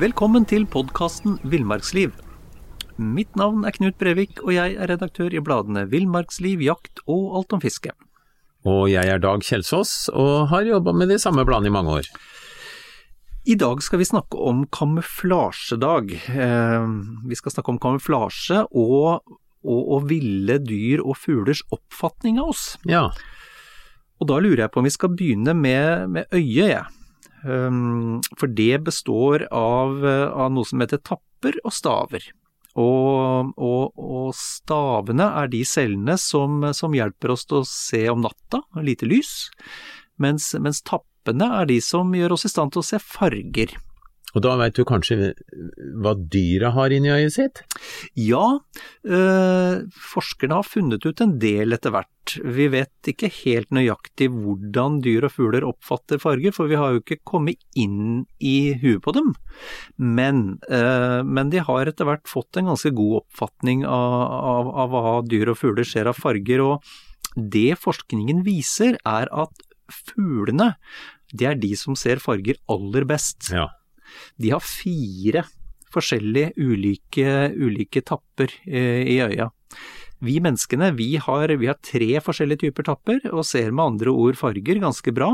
[0.00, 2.10] Velkommen til podkasten Villmarksliv.
[2.98, 7.54] Mitt navn er Knut Brevik, og jeg er redaktør i bladene Villmarksliv, Jakt og Alt
[7.54, 7.94] om fiske.
[8.66, 12.10] Og jeg er Dag Kjelsås, og har jobba med de samme bladene i mange år.
[13.46, 16.10] I dag skal vi snakke om kamuflasjedag.
[16.34, 16.82] Eh,
[17.30, 19.22] vi skal snakke om kamuflasje og,
[19.62, 22.74] og, og ville dyr og fuglers oppfatning av oss.
[22.90, 23.14] Ja,
[24.20, 26.84] Og da lurer jeg på om vi skal begynne med, med øyet, jeg.
[27.40, 32.26] Um, for det består av, eh, av noe som heter tapper og staver.
[32.78, 38.20] Og, og, og stavene er de cellene som, som hjelper oss til å se om
[38.22, 39.48] natta, lite lys,
[40.20, 43.74] mens, mens tappene er de som gjør oss i stand til å se farger.
[44.34, 45.32] Og da veit du kanskje
[46.00, 47.62] hva dyra har inni øyet sitt?
[48.18, 48.60] Ja,
[49.04, 52.36] øh, forskerne har funnet ut en del etter hvert.
[52.44, 57.02] Vi vet ikke helt nøyaktig hvordan dyr og fugler oppfatter farger, for vi har jo
[57.02, 59.32] ikke kommet inn i huet på dem.
[59.98, 64.20] Men, øh, men de har etter hvert fått en ganske god oppfatning av,
[64.54, 66.86] av, av hva dyr og fugler ser av farger, og
[67.34, 70.74] det forskningen viser er at fuglene,
[71.34, 73.50] det er de som ser farger aller best.
[73.54, 73.68] Ja.
[74.40, 75.44] De har fire
[75.90, 79.50] forskjellige ulike, ulike tapper eh, i øya.
[80.20, 84.38] Vi menneskene vi har, vi har tre forskjellige typer tapper, og ser med andre ord
[84.38, 85.32] farger ganske bra.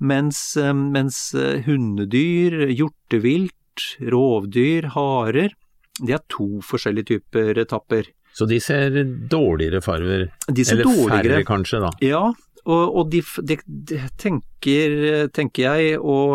[0.00, 5.52] Mens, eh, mens eh, hundedyr, hjortevilt, rovdyr, harer,
[6.00, 8.08] de har to forskjellige typer tapper.
[8.32, 8.94] Så de ser
[9.28, 11.10] dårligere farger, ser eller dårligere.
[11.10, 11.90] færre kanskje, da.
[12.04, 12.22] Ja,
[12.66, 16.34] og, og det de, de tenker, tenker jeg, og,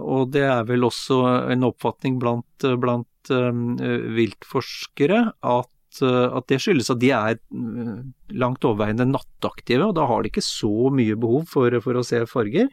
[0.00, 1.20] og det er vel også
[1.52, 3.74] en oppfatning blant, blant um,
[4.16, 7.98] viltforskere, at, uh, at det skyldes at de er uh,
[8.32, 12.22] langt overveiende nattaktive, og da har de ikke så mye behov for, for å se
[12.30, 12.70] farger,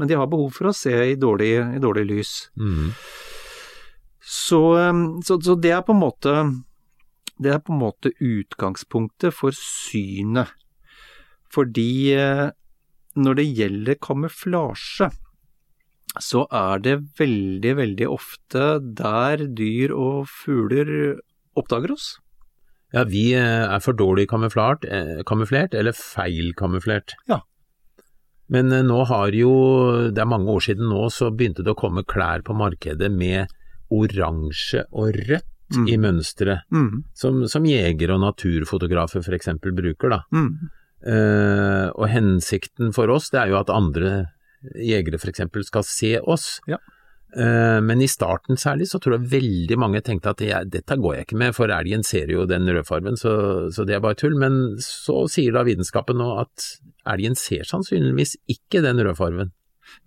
[0.00, 2.34] men de har behov for å se i dårlig, i dårlig lys.
[2.56, 2.94] Mm.
[4.20, 6.34] Så, um, så, så det er på en måte
[7.40, 10.52] det er på en måte utgangspunktet for synet.
[11.50, 12.46] Fordi eh,
[13.18, 15.10] når det gjelder kamuflasje,
[16.20, 18.64] så er det veldig, veldig ofte
[18.98, 21.18] der dyr og fugler
[21.58, 22.08] oppdager oss.
[22.94, 27.14] Ja, vi eh, er for dårlig kamuflert, eh, kamuflert eller feil kamuflert.
[27.30, 27.42] Ja.
[28.50, 29.52] Men nå har jo,
[30.10, 33.46] det er mange år siden nå, så begynte det å komme klær på markedet med
[33.94, 35.84] oransje og rødt Mm.
[35.86, 40.16] i mønsteret, Mm, som, som jegere og naturfotografer eksempel bruker, da.
[40.34, 40.48] mm,
[41.00, 44.10] og hensikten for oss, det er jo at andre
[44.76, 46.58] jegere for eksempel skal se oss.
[46.68, 46.76] Ja.
[47.36, 51.14] Eh, men i starten særlig så tror jeg veldig mange tenkte at jeg, dette går
[51.14, 53.32] jeg ikke med, for elgen ser jo den rødfargen, så,
[53.70, 54.36] så det er bare tull.
[54.40, 56.72] Men så sier da vitenskapen nå at
[57.10, 59.54] elgen ser sannsynligvis ikke den rødfargen.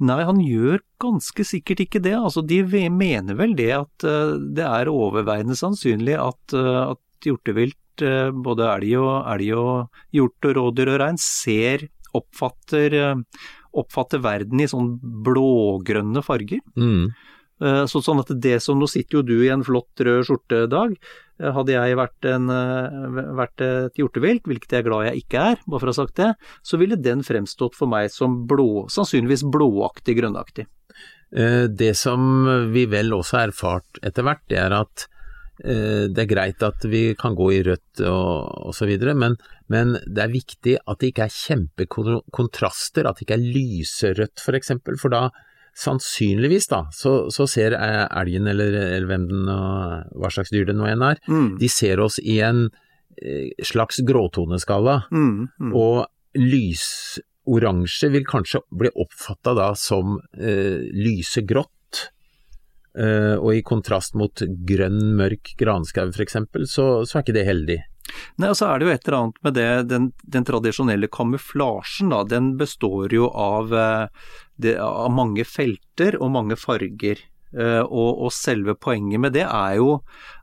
[0.04, 2.16] Nei, han gjør ganske sikkert ikke det.
[2.16, 2.62] Altså, de
[2.92, 8.70] mener vel det at eh, det er overveiende sannsynlig at, eh, at hjortevilt, eh, både
[8.78, 13.16] elg og, elg og hjort og rådyr og rein, ser, oppfatter, eh,
[13.74, 16.60] oppfatter verden i sånn blågrønne farger.
[16.78, 17.12] Mm.
[17.62, 20.68] Eh, Så, sånn at det som Nå sitter jo du i en flott rød skjorte,
[20.70, 20.96] Dag.
[21.40, 25.40] Eh, Hadde jeg vært, en, eh, vært et hjortevilt, hvilket jeg er glad jeg ikke
[25.54, 28.88] er, bare for å ha sagt det, så ville den fremstått for meg som blå,
[28.90, 30.68] sannsynligvis blåaktig, grønnaktig.
[31.36, 35.13] Eh, Det som vi vel også har erfart etter hvert, det er at eh,
[35.62, 39.36] det er greit at vi kan gå i rødt og, osv., men,
[39.70, 44.58] men det er viktig at det ikke er kjempekontraster, at det ikke er lyserødt for
[44.58, 45.28] eksempel, for da
[45.78, 50.68] sannsynligvis da, så, så ser eh, elgen eller, eller hvem den og hva slags dyr
[50.70, 51.56] det nå enn er, Mm.
[51.62, 52.68] de ser oss i en
[53.22, 55.74] eh, slags gråtoneskala, Mm, mm.
[55.74, 56.06] og
[56.38, 61.70] lysoransje vil kanskje bli oppfatta da som eh, lysegrått.
[61.70, 61.73] Eh,
[62.94, 66.36] og i kontrast mot grønn, mørk granskau f.eks.,
[66.70, 67.80] så, så er ikke det heldig.
[68.38, 72.12] Nei, og så er det jo et eller annet med det, den, den tradisjonelle kamuflasjen,
[72.14, 72.24] da.
[72.28, 77.30] Den består jo av, eh, det, av mange felter og mange farger.
[77.54, 80.00] Uh, og, og, selve poenget med det er jo,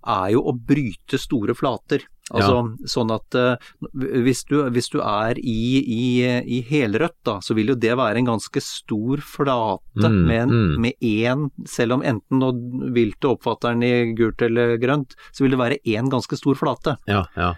[0.06, 2.04] er jo å bryte store flater.
[2.30, 2.90] Altså ja.
[2.92, 6.04] sånn at uh, hvis, du, hvis, du, er i, i,
[6.46, 10.76] i, helrødt, da, så vil jo det være en ganske stor flate mm, med, mm.
[10.84, 12.52] med én, selv om enten nå
[12.94, 16.96] viltet oppfatter den i gult eller grønt, så vil det være én ganske stor flate.
[17.10, 17.54] Ja, ja.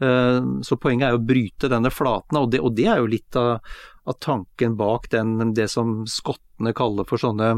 [0.00, 3.08] Uh, så poenget er jo å bryte denne flaten, og det, og det er jo
[3.08, 3.64] litt av,
[4.08, 7.54] av tanken bak den, det som skottene kaller for sånne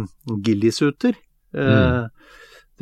[0.47, 1.19] gillisuter.
[1.53, 2.09] Mm.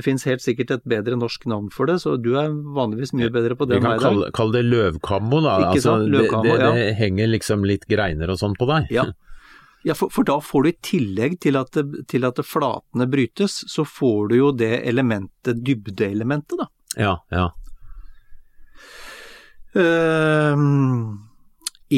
[0.01, 3.29] Det finnes helt sikkert et bedre norsk navn for det, så du er vanligvis mye
[3.35, 3.99] bedre på det enn meg.
[3.99, 5.57] Vi kan kalle, kalle, det løvkammo, da.
[5.61, 6.13] Ikke altså, sant?
[6.15, 8.89] Løvkammo, det, det, det, henger liksom litt greiner og sånn på deg.
[8.97, 9.05] Ja,
[9.85, 11.77] ja for, for, da får du i tillegg til at,
[12.09, 16.71] til at flatene brytes, så får du jo det elementet, dybdeelementet, da.
[16.97, 17.51] Ja, ja.
[19.77, 20.57] Uh,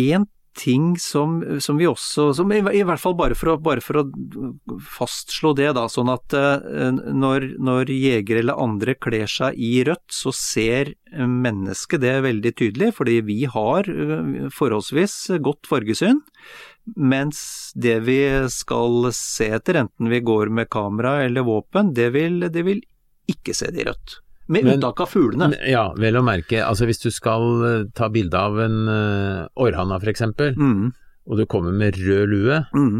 [0.02, 0.26] en
[0.62, 4.02] ting som, som, vi også som i, i, hvert fall bare for, å, bare for,
[4.02, 4.50] å,
[4.94, 6.62] fastslå det, da, sånn at uh,
[6.92, 12.92] når, når jegere eller andre kler seg i rødt, så ser mennesket det veldig tydelig,
[12.98, 16.22] fordi vi har uh, forholdsvis godt fargesyn.
[16.98, 17.42] Mens
[17.78, 18.20] det vi
[18.50, 22.82] skal se etter, enten vi går med kamera eller våpen, det vil, det vil
[23.30, 24.18] ikke se det i rødt.
[24.52, 25.56] Med Men, unntak av fuglene.
[25.64, 26.60] Ja, vel å merke.
[26.60, 30.26] Altså hvis du skal uh, ta bilde av en uh, orrhanna f.eks.,
[30.58, 30.84] mm.
[31.24, 32.98] og du kommer med rød lue, mm.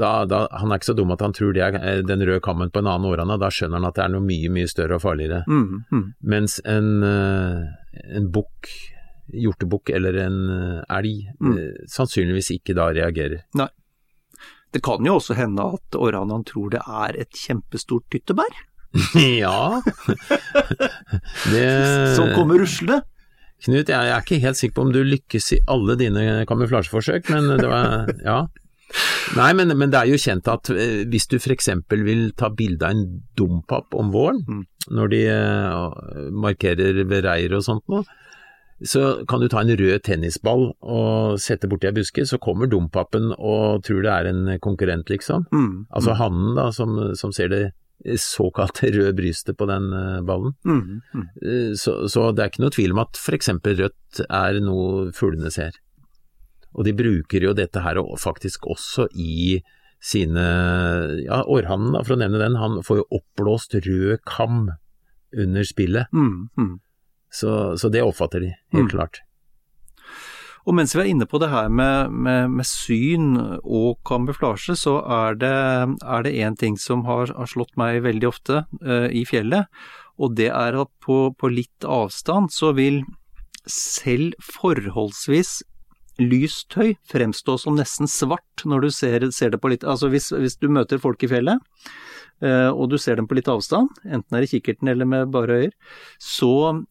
[0.00, 2.42] da, da, han er ikke så dum at han tror det er eh, den røde
[2.42, 4.98] kammen på en annen århanna, da skjønner han at det er noe mye, mye større
[4.98, 5.44] og farligere.
[5.46, 5.84] Mm.
[5.92, 6.06] mm.
[6.34, 8.72] Mens en, uh, en bukk,
[9.30, 10.40] hjortebukk eller en
[10.90, 11.86] elg mm.
[11.86, 13.44] sannsynligvis ikke da reagerer.
[13.60, 13.70] Nei.
[14.74, 18.58] Det kan jo også hende at orrhannaen tror det er et kjempestort tyttebær.
[19.42, 19.80] ja
[21.52, 21.66] det...
[22.16, 23.02] Som kommer ruslende?
[23.60, 27.54] Knut, jeg er ikke helt sikker på om du lykkes i alle dine kamuflasjeforsøk, men
[27.60, 28.40] det var Ja.
[29.36, 31.68] Nei, men, men, det er jo kjent at eh, hvis du f.eks.
[31.92, 34.64] vil ta bilde av en dompap om våren, mm.
[34.96, 38.02] når de uh, markerer ved reir og sånt noe,
[38.82, 43.28] så kan du ta en rød tennisball og sette borti ei buske, så kommer dompapen
[43.36, 45.44] og tror det er en konkurrent, liksom.
[45.52, 45.86] Mm.
[45.92, 47.62] Altså hannen, da, som, som ser det
[48.20, 50.54] såkalt røde brystet på den eh, ballen.
[50.64, 51.26] Mm, mm.
[51.42, 53.52] Eh, så, så, det er ikke noe tvil om at f.eks.
[53.66, 55.76] rødt er noe fuglene ser.
[56.72, 59.60] Og de bruker jo dette her faktisk også i
[60.00, 60.44] sine
[61.26, 64.70] Ja, orrhannen, for å nevne den, han får jo oppblåst rød kam
[65.36, 66.08] under spillet.
[66.16, 66.78] Mm, mm.
[67.28, 68.94] så, så, det oppfatter de, helt mm.
[68.94, 69.20] klart.
[70.68, 74.98] Og mens vi er inne på det her med, med, med syn og kamuflasje, så
[75.00, 75.54] er det,
[76.04, 79.70] er en ting som har, har, slått meg veldig ofte uh, i fjellet.
[80.20, 83.02] Og det er at på, på litt avstand så vil
[83.70, 85.60] selv forholdsvis
[86.20, 90.28] lyst tøy fremstå som nesten svart når du ser, ser det på litt Altså hvis,
[90.36, 91.60] hvis, du møter folk i fjellet,
[92.44, 95.62] uh, og du ser dem på litt avstand, enten er det kikkerten eller med bare
[95.64, 95.76] øyer,
[96.20, 96.82] så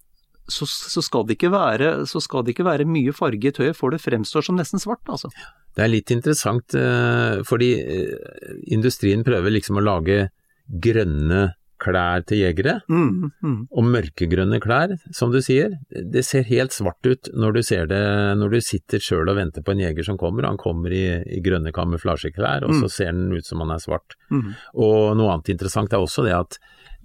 [0.51, 4.01] så, så, skal være, så, skal det ikke være, mye farge i tøyet, for det
[4.03, 5.31] fremstår som nesten svart, altså.
[5.75, 10.27] Det er litt interessant, eh, fordi eh, industrien prøver liksom å lage
[10.69, 13.59] grønne klær til jegere, mm, mm.
[13.71, 15.77] og mørkegrønne klær, som du sier.
[15.87, 18.01] Det ser helt svart ut når du ser det,
[18.39, 20.49] når du sitter sjøl og venter på en jeger som kommer.
[20.49, 22.83] Han kommer i, i grønne kamuflasjeklær, og mm.
[22.83, 24.17] så ser han ut som han er svart.
[24.27, 24.51] Mm.
[24.75, 26.59] Og noe annet interessant er også det at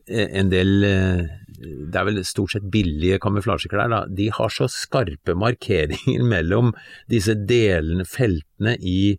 [0.06, 1.20] en del eh,
[1.54, 4.00] Det er vel stort sett billige kamuflasjeklær, da.
[4.11, 6.75] De har så skarpe markeringer mellom
[7.11, 9.16] disse delene, feltene i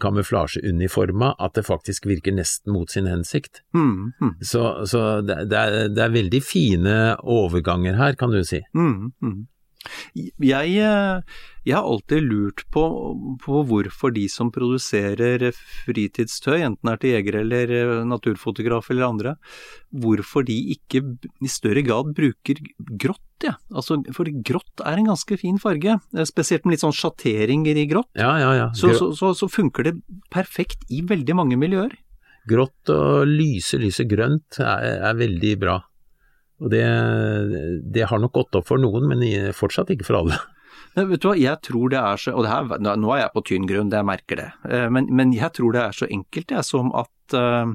[0.00, 3.60] kamuflasjeuniforma at det faktisk virker nesten mot sin hensikt.
[3.76, 4.32] Mm, mm.
[4.40, 8.62] Så, så det, det, er, det, er, veldig fine overganger her, kan du si.
[8.74, 9.44] Mm, mm.
[10.42, 11.20] Jeg, eh,
[11.66, 12.82] jeg, har alltid lurt på,
[13.42, 15.48] på, hvorfor de som produserer
[15.84, 17.74] fritidstøy, enten er til jegere eller
[18.06, 19.34] naturfotografer naturfotograf eller andre,
[19.90, 21.02] hvorfor de ikke
[21.42, 23.22] i større grad bruker grått.
[23.44, 23.56] Ja.
[23.70, 27.86] Altså, for grått er en ganske fin farge, eh, spesielt med litt sånn sjatteringer i
[27.90, 28.10] grått.
[28.16, 28.70] Ja, ja, ja.
[28.74, 29.98] Så, så, så, så funker det
[30.32, 31.92] perfekt i veldig mange miljøer.
[32.48, 35.80] Grått og lyse, lyse grønt er, er veldig bra.
[36.62, 36.84] Og det,
[37.92, 40.38] det, har nok gått opp for noen, men fortsatt ikke for alle.
[40.96, 43.42] Men vet du hva, jeg tror det er så, og her, nå er jeg på
[43.50, 46.64] tynn grunn, jeg merker det, eh, men, men, jeg tror det er så enkelt jeg,
[46.64, 47.74] som at uh,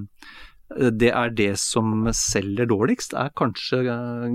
[0.89, 3.83] det er det som selger dårligst, er kanskje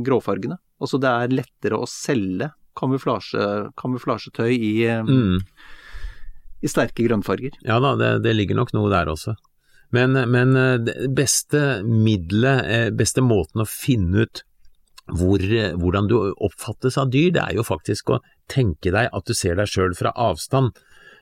[0.07, 0.61] gråfargene.
[0.83, 3.43] Altså det er lettere å selge kamuflasje,
[3.81, 4.75] kamuflasjetøy i,
[5.09, 5.38] mm.
[6.61, 7.57] i sterke grønnfarger.
[7.64, 9.37] Ja da, det, det ligger nok noe der også.
[9.95, 14.43] Men, men eh, beste middelet, eh, beste måten å finne ut
[15.14, 15.42] hvor,
[15.78, 19.58] hvordan du oppfattes av dyr, det er jo faktisk å tenke deg at du ser
[19.58, 20.75] deg sjøl fra avstand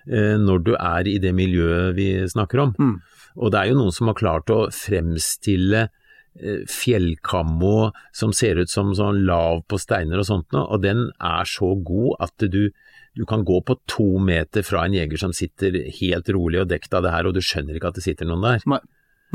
[0.09, 2.73] eh, når du er i det miljøet vi snakker om.
[2.79, 2.97] Mm.
[3.35, 8.73] Og det er jo noen som har klart å fremstille eh, fjellkammo som ser ut
[8.73, 12.71] som sånn lav på steiner og sånt noe, og den er så god at du,
[13.13, 16.97] du kan gå på to meter fra en jeger som sitter helt rolig og dekt
[16.97, 18.65] av det her, og du skjønner ikke at det sitter noen der.
[18.71, 18.81] Nei.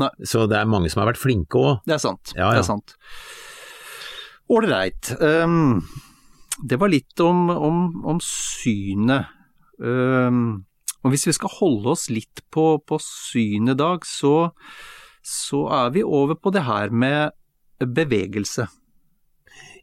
[0.00, 0.10] Nei.
[0.24, 1.80] Så det er mange som har vært flinke òg.
[1.84, 2.32] Det er sant.
[2.32, 2.56] Ja, ja.
[2.56, 2.96] Det er sant.
[4.50, 5.12] Ålreit.
[5.20, 5.82] Um,
[6.66, 9.30] det var litt om, om, om synet.
[9.78, 10.66] Um,
[11.00, 14.50] og hvis vi skal holde oss litt på, på synet, Dag, så,
[15.24, 17.36] så er vi over på det her med
[17.80, 18.66] bevegelse.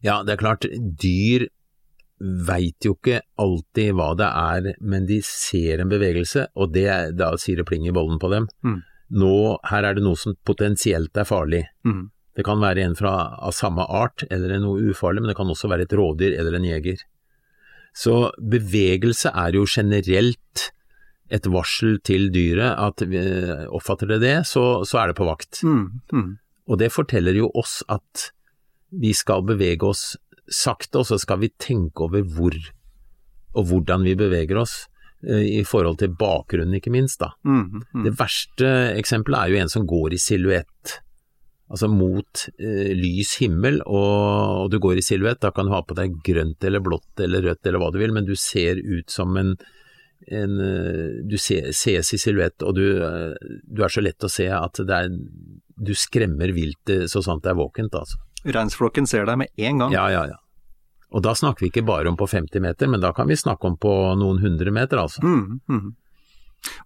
[0.05, 1.47] Ja, det er klart, dyr
[2.17, 7.31] veit jo ikke alltid hva det er, men de ser en bevegelse, og det, da
[7.41, 8.47] sier det pling i bollen på dem.
[8.65, 8.79] Mm.
[9.17, 9.33] Nå,
[9.69, 11.63] her er det noe som potensielt er farlig.
[11.87, 12.07] Mm.
[12.37, 15.69] Det kan være en fra, av samme art eller noe ufarlig, men det kan også
[15.71, 17.01] være et rådyr eller en jeger.
[17.97, 20.67] Så bevegelse er jo generelt
[21.33, 25.63] et varsel til dyret at eh, oppfatter det det, så, så er det på vakt.
[25.65, 25.87] Mm.
[26.13, 26.29] Mm.
[26.69, 28.29] Og det forteller jo oss at
[28.93, 30.13] vi skal bevege oss
[30.47, 32.55] sakte, og så skal vi tenke over hvor
[33.57, 34.85] og hvordan vi beveger oss,
[35.25, 37.31] eh, i forhold til bakgrunnen ikke minst, da.
[37.47, 37.83] Mm.
[37.93, 38.05] Mm.
[38.05, 40.99] Det verste eksempelet er jo en som går i silhuett,
[41.67, 45.81] altså mot eh, lys himmel, og, og du går i silhuett, da kan du ha
[45.83, 49.11] på deg grønt eller blått eller rødt eller hva du vil, men du ser ut
[49.11, 49.53] som en,
[50.31, 54.31] en eh, du se, ses i silhuett, og du, eh, du er så lett å
[54.31, 55.11] se at det er,
[55.77, 58.23] du skremmer viltet så sant det er våkent, altså.
[58.47, 59.95] Reinsflokken ser deg med en gang.
[59.95, 60.39] Ja, ja, ja.
[61.15, 63.67] Og da snakker vi ikke bare om på 50 meter, men da kan vi snakke
[63.69, 65.23] om på noen hundre meter, altså.
[65.23, 65.87] Mm, mm.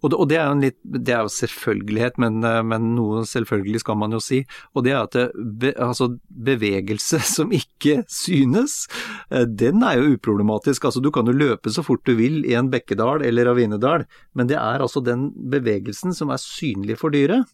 [0.01, 2.92] Og, det, og det er jo en litt, det er jo selvfølgelighet, men, eh, men
[2.96, 4.42] noe selvfølgelig skal man jo si.
[4.75, 5.28] Og det er at det,
[5.62, 6.12] be, altså
[6.50, 8.86] bevegelse som ikke synes,
[9.30, 10.90] eh, den er jo uproblematisk.
[10.90, 14.51] Altså du kan jo løpe så fort du vil i en bekkedal eller ravinedal, men
[14.51, 17.50] det er altså den bevegelsen som er synlig for dyret.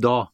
[0.00, 0.24] Da.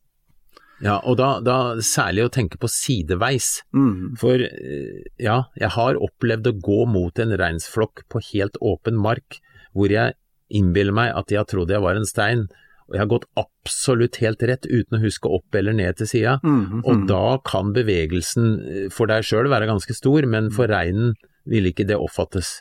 [0.80, 3.60] Ja, og da, da særlig å tenke på sideveis.
[3.76, 4.16] Mm.
[4.20, 9.40] For eh, ja, jeg har opplevd å gå mot en reinsflokk på helt åpen mark,
[9.76, 10.16] hvor jeg
[10.50, 12.46] innbiller meg at jeg trodde jeg var en stein,
[12.90, 16.38] og jeg har gått absolutt helt rett uten å huske opp eller ned til sida.
[16.42, 21.14] Mm, Og da kan bevegelsen eh, for deg sjøl være ganske stor, men for reinen
[21.46, 22.58] vil ikke det oppfattes.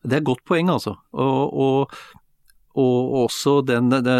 [0.00, 0.94] Det er et godt poeng, altså.
[1.12, 1.98] Og, og,
[2.80, 4.16] og også den det,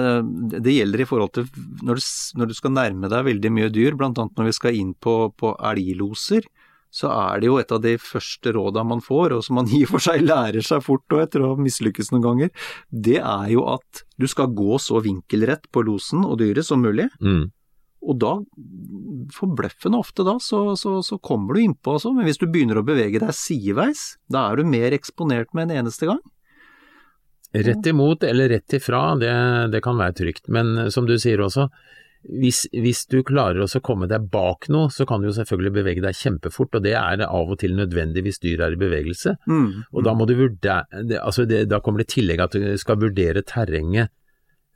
[0.60, 1.48] det gjelder i forhold til
[1.86, 2.08] når du,
[2.42, 4.12] når du skal nærme deg veldig mye dyr, bl.a.
[4.12, 6.44] når vi skal inn på, på elgloser,
[6.90, 9.84] så er det jo et av de første råda man får, og som man i
[9.86, 13.46] og for seg lærer seg fort og etter å ha mislykkes noen ganger, det er
[13.54, 17.08] jo at du skal gå så vinkelrett på losen og dyret som mulig.
[17.22, 17.48] Mm.
[18.00, 18.32] Og da,
[19.36, 22.84] forbløffende ofte da, så, så, så kommer du innpå altså, men hvis du begynner å
[22.86, 26.20] bevege deg sideveis, da er du mer eksponert med en eneste gang.
[27.50, 29.32] Rett imot eller rett ifra, det,
[29.74, 31.66] det kan være trygt, men som du sier også,
[32.28, 36.02] hvis, hvis du klarer å komme deg bak noe, så kan du jo selvfølgelig bevege
[36.04, 39.36] deg kjempefort, og det er av og til nødvendig hvis dyr er i bevegelse.
[39.48, 39.84] Mm.
[39.94, 42.76] Og da må du vurdere, det- altså det, da kommer det i tillegg at du
[42.76, 44.10] skal vurdere terrenget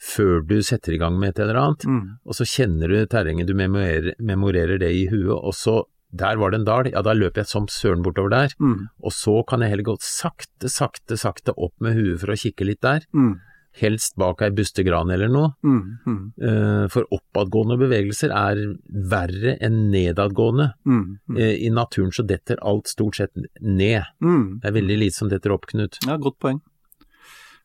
[0.00, 2.18] før du setter i gang med et eller annet, Mm.
[2.26, 5.84] og så kjenner du terrenget, du memorerer, memorerer det i huet, og så
[6.14, 8.88] der var det en dal, ja da løper jeg som søren bortover der, Mm.
[9.02, 12.64] og så kan jeg heller gå sakte, sakte, sakte opp med huet for å kikke
[12.66, 13.40] litt der, Mm.
[13.81, 15.81] Helst bak ei bustegran eller noe, Mm.
[16.07, 16.21] Mm.
[16.38, 20.73] Uh, for oppadgående bevegelser er verre enn nedadgående.
[20.87, 21.19] Mm.
[21.37, 24.04] Eh, I naturen så detter alt stort sett ned.
[24.23, 24.61] Mm.
[24.62, 25.99] Det er veldig lite som detter opp, Knut.
[26.07, 26.61] Ja, godt poeng.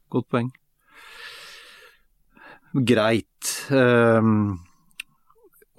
[0.09, 0.49] Godt poeng.
[2.73, 3.53] Greit.
[3.69, 4.59] Um,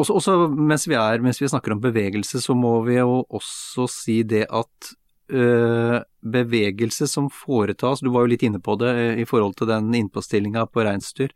[0.00, 3.86] også, også mens, vi er, mens vi snakker om bevegelse, så må vi jo også
[3.90, 4.94] si det at
[6.20, 9.92] bevegelse som foretas, du var jo litt inne på det øh, i forhold til den
[9.96, 11.32] innpåstillinga på reinsdyr,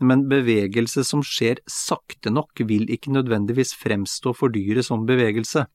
[0.00, 5.66] men bevegelse som skjer sakte nok vil ikke nødvendigvis fremstå for dyret som bevegelse.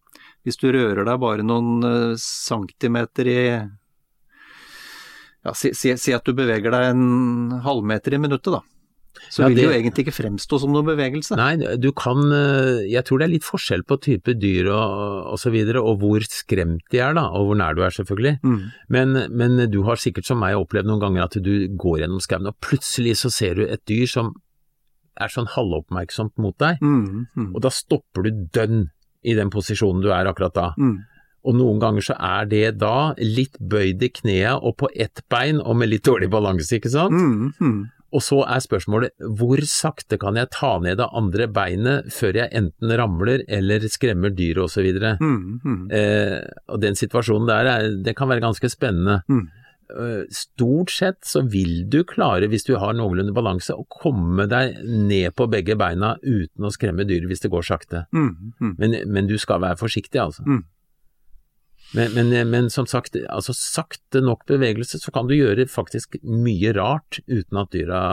[0.43, 3.39] Hvis du rører deg bare noen øh, centimeter i
[5.41, 8.61] ja, si, si, si at du beveger deg en halvmeter i minuttet, da.
[9.31, 11.35] Så Ja, vil det jo egentlig ikke fremstå som noen bevegelse.
[11.37, 15.39] Nei, du kan eh, Jeg tror det er litt forskjell på type dyr og, og
[15.39, 18.37] så videre, og hvor skremt de er, da, og hvor nær du er, selvfølgelig.
[18.43, 18.61] Mm.
[18.89, 22.47] Men, men du har sikkert som meg opplevd noen ganger at du går gjennom skauen,
[22.47, 24.33] og plutselig så ser du et dyr som
[25.21, 28.85] er sånn halvoppmerksomt mot deg, Mm, mm, og da stopper du dønn
[29.27, 30.69] i den posisjonen du er akkurat da.
[30.79, 30.95] mm,
[31.43, 35.59] Og noen ganger så er det da litt bøyd i kneet og på ett bein
[35.61, 37.11] og med litt dårlig balanse, ikke sant?
[37.13, 37.79] Mm, mm.
[38.11, 42.51] Og så er spørsmålet hvor sakte kan jeg ta ned det andre beinet før jeg
[42.57, 44.89] enten ramler eller skremmer dyret osv.
[45.21, 45.81] Mm, mm.
[45.95, 46.37] Eh,
[46.71, 49.21] og den situasjonen der er, det kan være ganske spennende.
[49.31, 49.45] Mm.
[49.91, 54.81] Eh, Stort sett så vil du klare, hvis du har noenlunde balanse, å komme deg
[54.83, 58.05] ned på begge beina uten å skremme dyret hvis det går sakte.
[58.11, 58.75] Mm, mm.
[58.77, 60.45] Men, men du skal være forsiktig, altså.
[61.97, 66.71] Men, men, men som sagt, altså sakte nok bevegelse, så kan du gjøre faktisk mye
[66.77, 68.03] rart uten at dyra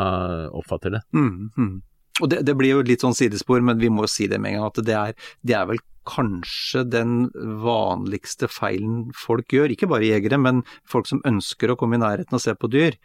[0.51, 1.05] oppfatter det.
[1.15, 1.77] Mm, mm.
[2.19, 4.57] Og det, det blir jo litt sånn sidespor, men vi må jo si det med
[4.57, 7.29] en gang at det er, det er vel kanskje den
[7.63, 12.39] vanligste feilen folk gjør, ikke bare jegere, men folk som ønsker å komme i nærheten
[12.39, 12.97] og se på dyr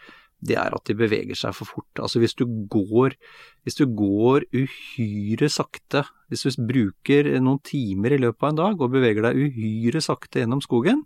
[0.43, 2.01] det er at de beveger seg for fort.
[2.01, 3.15] Altså hvis du går,
[3.63, 8.81] hvis du går uhyre sakte, hvis du bruker noen timer i løpet av en dag
[8.81, 11.05] og beveger deg uhyre sakte gjennom skogen,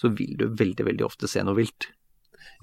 [0.00, 1.90] så vil du veldig, veldig ofte se noe vilt.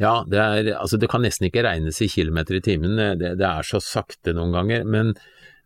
[0.01, 3.45] Ja, det, er, altså det kan nesten ikke regnes i kilometer i timen, det, det
[3.47, 4.87] er så sakte noen ganger.
[4.89, 5.13] Men,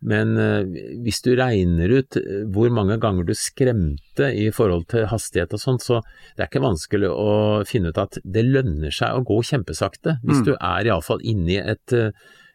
[0.02, 0.64] men uh,
[1.04, 5.60] hvis du regner ut eh, hvor mange ganger du skremte i forhold til hastighet og
[5.62, 6.00] sånt, så
[6.36, 7.32] det er ikke vanskelig å
[7.68, 10.16] finne ut at det lønner seg å gå kjempesakte.
[10.26, 10.44] Hvis Mm.
[10.44, 12.10] du er iallfall inni et, eh,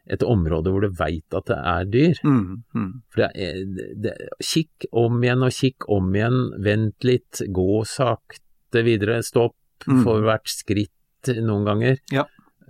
[0.10, 2.20] et område hvor du veit at det er dyr.
[2.24, 2.92] Mm, mm.
[3.12, 3.64] For det er,
[4.06, 4.14] det,
[4.44, 9.56] kikk om igjen og kikk om igjen, vent litt, gå sakte videre, stopp
[9.88, 10.04] Mm.
[10.04, 12.00] for hvert skritt noen ganger.
[12.12, 12.24] Ja.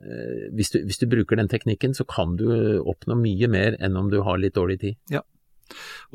[0.03, 2.47] Eh, Hvis du, hvis du bruker den teknikken, så kan du
[2.81, 4.99] oppnå mye mer enn om du har litt dårlig tid.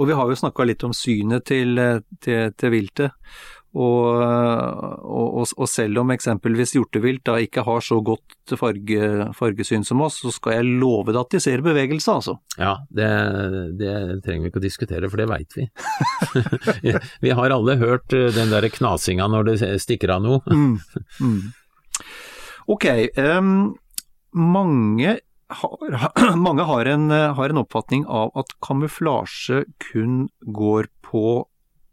[0.01, 1.77] Og vi har jo snakka litt om synet til,
[2.25, 3.19] til, til viltet.
[3.73, 10.03] Og, og, og, selv om eksempelvis hjortevilt da ikke har så godt farge, fargesyn som
[10.05, 12.37] oss, så skal jeg love deg at de ser bevegelse, altså.
[12.61, 13.09] Ja, det,
[13.81, 13.95] det
[14.27, 15.67] trenger vi ikke å diskutere, for det veit vi.
[17.25, 20.45] vi har alle hørt eh, den der knasinga når det stikker av noe.
[20.53, 20.77] Mm.
[21.25, 21.41] Mm.
[22.71, 22.87] Ok,
[23.19, 23.75] um,
[24.33, 25.17] mange,
[25.49, 31.47] har, mange har, en, har en oppfatning av at kamuflasje kun går på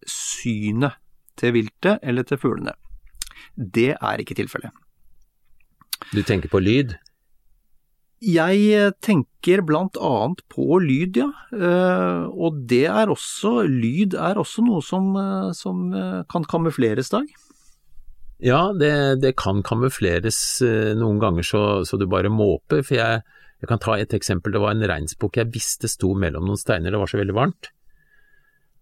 [0.09, 0.99] synet
[1.39, 2.75] til viltet eller til fuglene.
[3.55, 4.73] Det er ikke tilfellet.
[6.13, 6.95] Du tenker på lyd?
[8.19, 11.29] Jeg eh, tenker blant annet på lyd, ja.
[11.55, 17.11] Eh, Og det er også, lyd er også noe som, eh, som eh, kan kamufleres,
[17.13, 17.29] Dag.
[18.39, 22.85] Ja, det, det kan kamufleres eh, noen ganger så, så du bare måper.
[22.87, 23.23] For jeg,
[23.59, 24.55] jeg kan ta et eksempel.
[24.55, 27.71] Det var en reinsbukk jeg visste sto mellom noen steiner, det var så veldig varmt.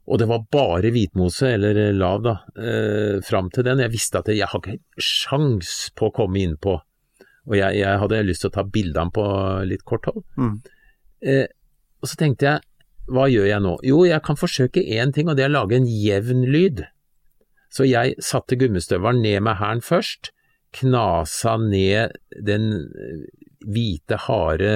[0.08, 3.82] Og det var bare hvitmose, eller lav da, eh, fram til den.
[3.84, 6.78] Jeg visste at jeg har ikke sjans på å komme innpå.
[7.48, 9.26] Og jeg, jeg hadde lyst til å ta bilde av den på
[9.68, 10.24] litt kort hold.
[10.40, 10.54] Mm.
[11.28, 11.48] Eh,
[12.00, 12.64] og så tenkte jeg,
[13.12, 13.74] hva gjør jeg nå?
[13.88, 16.86] Jo, jeg kan forsøke én ting, og det er å lage en jevn lyd.
[17.74, 20.32] Så jeg satte gummistøvelen ned med hælen først,
[20.78, 23.26] knasa ned den eh,
[23.68, 24.74] hvite, harde,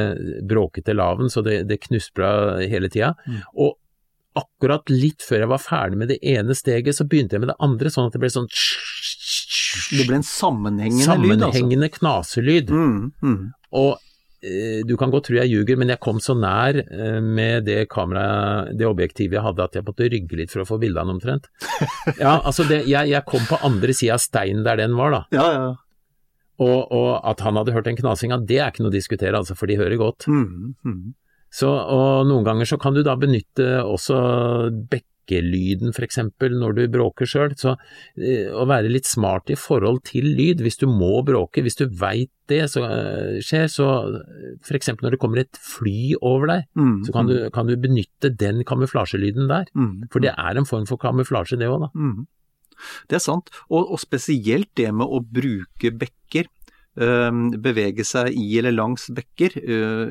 [0.47, 2.31] bråkete laven så det, det knuspra
[2.71, 3.13] hele tida.
[3.27, 3.39] Mm.
[3.61, 3.77] Og
[4.39, 7.59] akkurat litt før jeg var ferdig med det ene steget, så begynte jeg med det
[7.63, 8.47] andre, sånn at det ble sånn
[9.91, 11.51] Det ble en sammenhengende, lyd, altså.
[11.51, 12.71] sammenhengende knaselyd.
[12.71, 13.41] Mm, mm.
[13.81, 13.91] Og
[14.41, 18.71] du kan godt tro jeg ljuger, men jeg kom så nær eh, med det kameraet,
[18.77, 21.19] det objektivet jeg hadde, at jeg måtte rygge litt for å få bilde av den
[21.19, 21.49] omtrent.
[22.21, 25.21] Ja, altså det, jeg, jeg kom på andre sida av steinen der den var, da.
[25.35, 25.69] Ja, ja.
[26.61, 29.55] Og, og at han hadde hørt den knasinga, det er ikke noe å diskutere, altså,
[29.57, 30.27] for de hører godt.
[30.29, 30.99] Mm, mm.
[31.51, 34.17] Så, og noen ganger så kan du da benytte også
[34.71, 35.10] bekkelyden
[35.95, 37.55] for eksempel når du bråker sjøl.
[37.59, 37.75] Så
[38.17, 41.87] eh, å være litt smart i forhold til lyd, hvis du må bråke, hvis du
[41.87, 43.87] veit det så, eh, skjer, så
[44.77, 48.29] eksempel når det kommer et fly over deg, Mm, så kan du, kan du benytte
[48.35, 49.65] den kamuflasjelyden der.
[49.75, 51.91] mm, For det er en form for kamuflasje det òg, da.
[51.95, 52.27] mm.
[53.07, 56.49] Det er sant, og, og spesielt det med å bruke bekker,
[56.99, 57.31] Øh,
[57.63, 60.09] bevege seg i eller langs bekker, øh,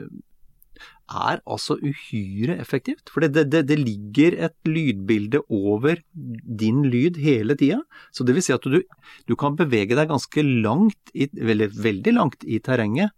[1.11, 3.11] er altså uhyre effektivt.
[3.13, 7.81] For det, det, det ligger et lydbilde over din lyd hele tida.
[8.15, 8.81] Så det vil si at du,
[9.29, 13.15] du kan bevege deg ganske langt, i, veldig, veldig langt i terrenget,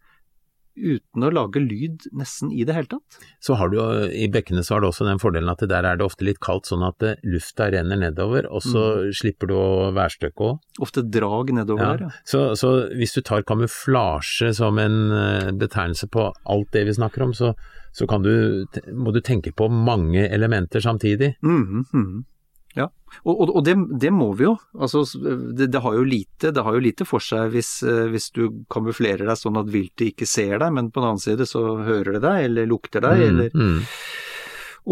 [0.76, 3.18] uten å lage lyd nesten i det hele tatt.
[3.44, 5.86] Så har du jo, i bekkene så har du også den fordelen at det der
[5.88, 9.56] er det ofte litt kaldt, sånn at eh, lufta renner nedover, og så slipper du
[9.58, 10.58] å værstøkke òg.
[10.82, 11.92] Ofte drag nedover Ja.
[11.92, 12.10] der, ja.
[12.24, 17.26] Så, så hvis du tar kamuflasje som en eh, betegnelse på alt det vi snakker
[17.28, 17.52] om, så,
[17.92, 21.34] så kan du, må du tenke på mange elementer samtidig.
[21.42, 22.24] Mm, mhm.
[22.72, 22.86] Ja,
[23.20, 24.54] og, og, og det, det må vi jo.
[24.72, 28.30] Altså, det, det, har jo lite, det har jo lite for seg hvis, eh, hvis
[28.32, 31.64] du kamuflerer deg sånn at viltet ikke ser deg, men på den annen side så
[31.84, 33.82] hører det deg, eller lukter deg, eller Mm,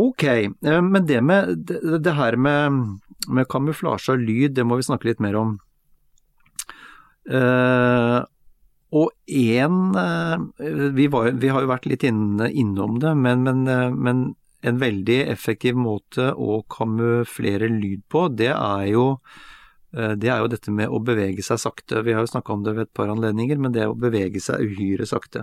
[0.01, 2.77] Ok, eh, men det med det, her med,
[3.27, 5.57] med kamuflasje av lyd, det må vi snakke litt mer om.
[7.31, 8.23] Uh,
[8.97, 9.75] og én
[10.97, 14.23] vi, vi, har jo vært litt inne, innom det, men, men, men,
[14.67, 19.07] en veldig effektiv måte å kamuflere lyd på, det er jo
[19.91, 22.05] det er jo dette med å bevege seg sakte.
[22.07, 24.63] Vi har jo snakka om det ved et par anledninger, men det å bevege seg
[24.63, 25.43] uhyre sakte.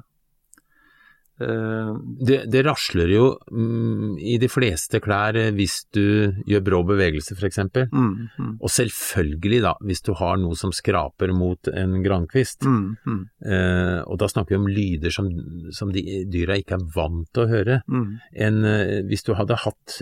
[1.37, 6.79] Uh, det, det, rasler jo mm, i de fleste klær eh, hvis du gjør brå
[6.89, 7.61] bevegelser f.eks.
[7.91, 8.53] Mm, mm.
[8.57, 12.65] Og selvfølgelig da, hvis du har noe som skraper mot en grankvist.
[12.65, 15.29] Mm, uh, og da snakker vi om lyder som,
[15.75, 17.81] som de dyra ikke er vant til å høre.
[17.85, 18.07] Mm.
[18.47, 19.99] En, eh, hvis du hadde hatt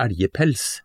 [0.00, 0.80] elgpels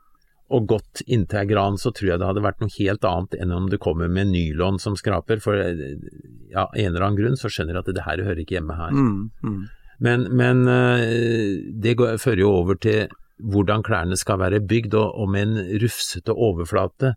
[0.53, 3.53] og gått inntil ei gran, så tror jeg det hadde vært noe helt annet enn
[3.55, 5.41] om du kommer med nylon som skraper.
[5.41, 8.77] For ja, en eller annen grunn så skjønner jeg at det her hører ikke hjemme
[8.77, 8.93] her.
[8.93, 9.63] Mm, mm.
[10.03, 13.07] Men, men eh, det går, fører jo over til
[13.43, 17.15] hvordan klærne skal være bygd, og, og med en rufsete overflate.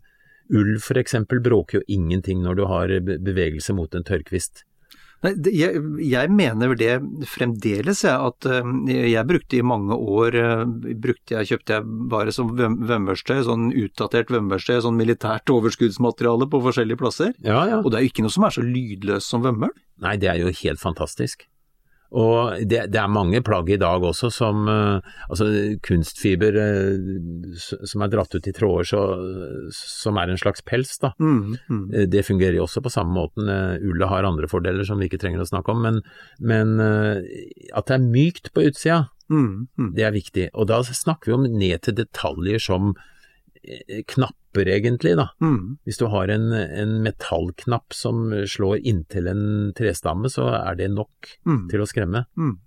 [0.49, 4.65] Ull for eksempel bråker jo ingenting når du har bevegelse mot en tørrkvist.
[5.19, 6.93] Nei, jeg, jeg, mener det
[7.27, 10.61] fremdeles, jeg, at eh, jeg brukte i mange år eh,
[10.95, 17.01] brukte jeg, kjøpte jeg bare som vømmerstøy, sånn utdatert vømmerstøy, sånn militært overskuddsmateriale på forskjellige
[17.03, 17.35] plasser.
[17.43, 17.81] Ja, ja.
[17.83, 19.75] Og det er jo ikke noe som er så lydløst som vømmøl.
[19.99, 21.48] Nei, det er jo helt fantastisk.
[22.09, 24.97] Og det, det, er mange plagg i dag også som uh,
[25.29, 25.45] altså
[25.85, 29.01] kunstfiber uh, som er dratt ut i tråder så,
[29.75, 31.11] som er en slags pels, da.
[31.21, 31.83] Mm, mm.
[31.93, 33.51] Uh, det fungerer jo også på samme måten.
[33.85, 36.01] Ullet har andre fordeler som vi ikke trenger å snakke om, men,
[36.41, 40.49] men at det er mykt på utsida, mm, mm, det er viktig.
[40.57, 42.95] Og da snakker vi om ned til detaljer som
[44.07, 45.15] knapper, egentlig.
[45.19, 45.29] da.
[45.43, 45.77] Mm.
[45.85, 49.45] Hvis du har en, en, metallknapp som slår inntil en
[49.77, 51.67] trestamme, så er det nok mm.
[51.71, 52.25] til å skremme.
[52.39, 52.57] Mm.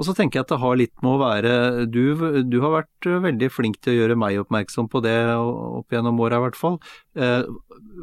[0.00, 1.50] Og så tenker jeg at det har litt med å være
[1.92, 2.02] du,
[2.48, 6.40] du, har vært veldig flink til å gjøre meg oppmerksom på det opp gjennom åra
[6.40, 6.78] i hvert fall.
[7.14, 7.44] Eh,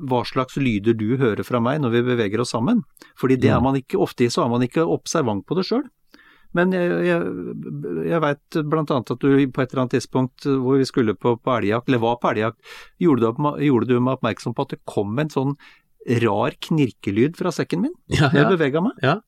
[0.08, 2.86] hva slags lyder du hører fra meg når vi beveger oss sammen.
[3.20, 5.88] Fordi det er man ikke ofte så er man ikke observant på det sjøl.
[6.58, 7.26] Men jeg, jeg,
[8.10, 8.84] jeg veit bl.a.
[8.98, 12.18] at du på et eller annet tidspunkt hvor vi skulle på, på elgjakt, eller var
[12.22, 12.58] på elgjakt,
[13.02, 13.34] gjorde,
[13.66, 15.54] gjorde, du meg oppmerksom på at det kom en sånn
[16.24, 18.40] rar knirkelyd fra sekken min ja, ja.
[18.40, 18.98] jeg bevega meg.
[19.06, 19.20] Ja.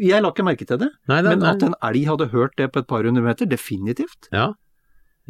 [0.00, 2.70] Jeg la ikke merke til det, nei, nei, men at en elg hadde hørt det
[2.72, 4.30] på et par hundre meter, definitivt.
[4.32, 4.52] Ja.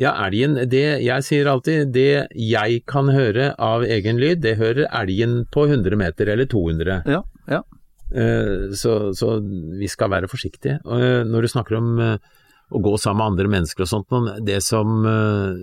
[0.00, 4.86] Ja, elgen, det jeg sier alltid, det jeg kan høre av egen lyd, det hører
[4.96, 7.02] elgen på 100 meter eller 200.
[7.10, 7.60] Ja, ja.
[8.10, 9.38] Eh, så, så,
[9.78, 10.80] vi skal være forsiktige.
[10.84, 12.16] Og når du snakker om eh,
[12.70, 15.02] å gå sammen med andre mennesker og sånt, det som,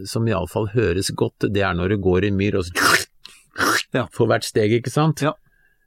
[0.07, 2.87] som iallfall høres godt, det er når du går i myr og så
[3.95, 4.07] ja.
[4.11, 5.23] for hvert steg, ikke sant?
[5.23, 5.31] Ja.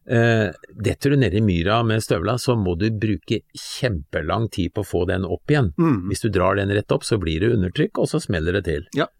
[0.09, 4.89] Detter du ned i myra med støvla, så må du bruke kjempelang tid på å
[4.89, 5.75] få den opp igjen.
[5.77, 6.09] Mm.
[6.09, 8.89] Hvis du drar den rett opp, så blir det undertrykk, og så smeller det til.
[8.97, 9.11] Ja.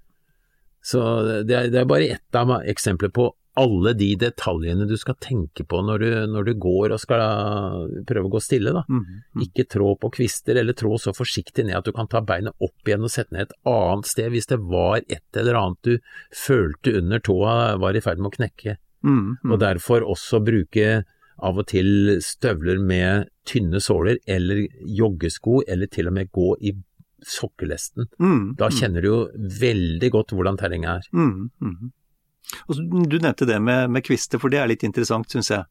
[0.81, 1.05] Så
[1.45, 3.29] det er, det er bare ett av eksempler på
[3.61, 7.23] alle de detaljene du skal tenke på når du, når du går og skal
[8.09, 8.73] prøve å gå stille.
[8.77, 8.85] Da.
[8.89, 9.45] Mm, mm.
[9.47, 12.89] Ikke trå på kvister, eller trå så forsiktig ned at du kan ta beinet opp
[12.89, 16.97] igjen og sette ned et annet sted hvis det var et eller annet du følte
[17.01, 18.77] under tåa var i ferd med å knekke.
[19.07, 21.01] Mm, og derfor også bruke
[21.41, 26.75] av og til støvler med tynne såler, eller joggesko, eller til og med gå i
[27.27, 28.09] sokkelesten.
[28.21, 29.21] Mm, da kjenner du jo
[29.61, 31.09] veldig godt hvordan terrenget er.
[31.17, 31.91] Mm, mm.
[32.69, 32.79] Og
[33.11, 35.67] du nevnte det med, med kvister, for det er litt interessant, syns jeg.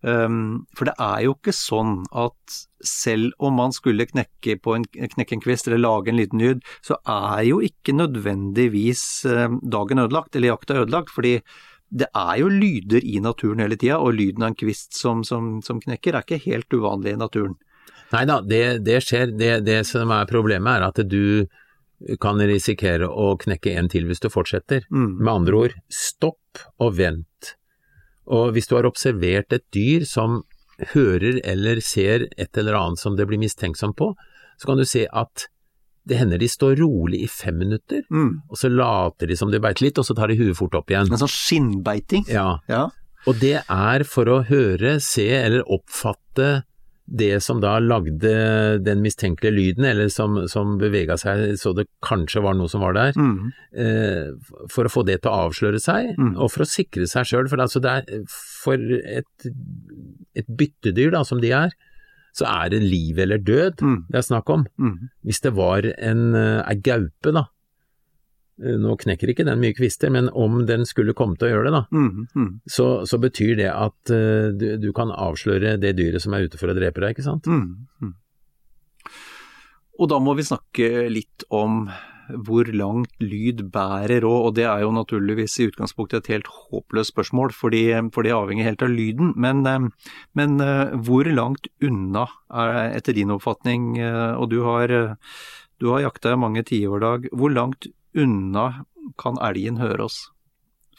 [0.00, 5.34] Um, for det er jo ikke sånn at selv om man skulle knekke, en, knekke
[5.34, 10.36] en kvist eller lage en liten lyd, så er jo ikke nødvendigvis um, dagen ødelagt,
[10.36, 11.10] eller jakta ødelagt.
[11.10, 11.40] fordi
[11.88, 15.58] det er jo lyder i naturen hele tida, og lyden av en kvist som, som,
[15.64, 17.56] som knekker er ikke helt uvanlig i naturen.
[18.12, 19.32] Nei da, det, det skjer.
[19.36, 21.48] Det, det, som er problemet er at du
[22.22, 24.84] kan risikere å knekke en til hvis du fortsetter.
[24.90, 25.10] Mm.
[25.18, 27.54] Med andre ord, stopp og vent.
[28.28, 30.42] Og hvis du har observert et dyr som
[30.92, 34.12] hører eller ser et eller annet som det blir mistenksom på,
[34.58, 35.48] så kan du se at
[36.08, 38.48] det hender de står rolig i fem minutter, mm.
[38.48, 40.88] og så later de som de beiter litt, og så tar de huet fort opp
[40.88, 41.10] igjen.
[41.12, 42.24] En sånn skinnbeiting?
[42.32, 42.62] Ja.
[42.70, 42.86] ja.
[43.28, 46.62] Og det er for å høre, se eller oppfatte
[47.08, 48.32] det som da lagde
[48.84, 52.96] den mistenkelige lyden, eller som, som bevega seg så det kanskje var noe som var
[52.96, 53.38] der, mm.
[53.80, 56.34] eh, for å få det til å avsløre seg, mm.
[56.36, 57.48] og for å sikre seg sjøl.
[57.48, 57.80] For, altså
[58.28, 59.48] for et,
[60.36, 61.72] et, byttedyr da, som de er,
[62.36, 64.00] så er det liv eller død mm.
[64.12, 64.66] det er snakk om.
[64.78, 65.08] Mm.
[65.26, 67.48] Hvis det var en, eh, ei gaupe, da,
[68.58, 71.74] nå knekker ikke den mye kvister, men om den skulle komme til å gjøre det,
[71.76, 72.50] da, mm, mm.
[72.66, 76.58] Så, så, betyr det at uh, du, du, kan avsløre det dyret som er ute
[76.60, 77.46] for å drepe deg, ikke sant?
[77.46, 78.14] Mm, mm.
[79.98, 81.84] Og da må vi snakke litt om
[82.28, 87.14] hvor langt lyd bærer òg, og det er jo naturligvis i utgangspunktet et helt håpløst
[87.14, 89.32] spørsmål, fordi, for det avhenger helt av lyden.
[89.36, 89.88] Men, eh,
[90.34, 94.88] men, eh, hvor langt unna, er, etter din oppfatning, eh, og du har,
[95.80, 98.84] du har jakta i mange tiår, Dag, hvor langt unna
[99.20, 100.26] kan elgen høre oss,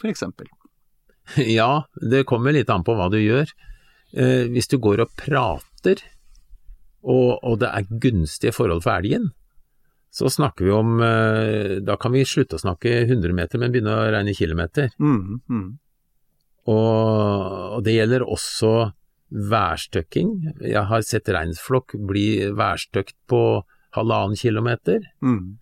[0.02, 0.24] f.eks.?
[1.45, 3.52] Ja, det kommer litt an på hva du gjør.
[4.50, 6.02] Hvis du går og prater,
[7.06, 9.30] og, og det er gunstige forhold for elgen,
[10.10, 13.93] så snakker vi om eh, Da kan vi slutte å snakke 100 meter, men begynne
[13.93, 14.89] å regne kilometer.
[14.98, 15.67] Mm, mm.
[16.69, 18.74] Og, og, det gjelder også
[19.30, 20.32] værstøkking.
[20.65, 23.62] Jeg har sett reinflokk bli værstøkt på
[23.93, 25.06] halvannen kilometer.
[25.22, 25.59] Mm.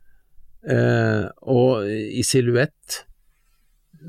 [0.68, 3.04] Eh, og i silhuett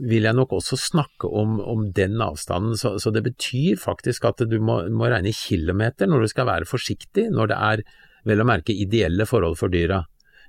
[0.08, 4.42] vil jeg nok også snakke om, om den avstanden, så, så, det betyr faktisk at
[4.46, 7.82] du må, må regne kilometer når du skal være forsiktig, når det er
[8.28, 10.02] vel å merke ideelle forhold for dyra.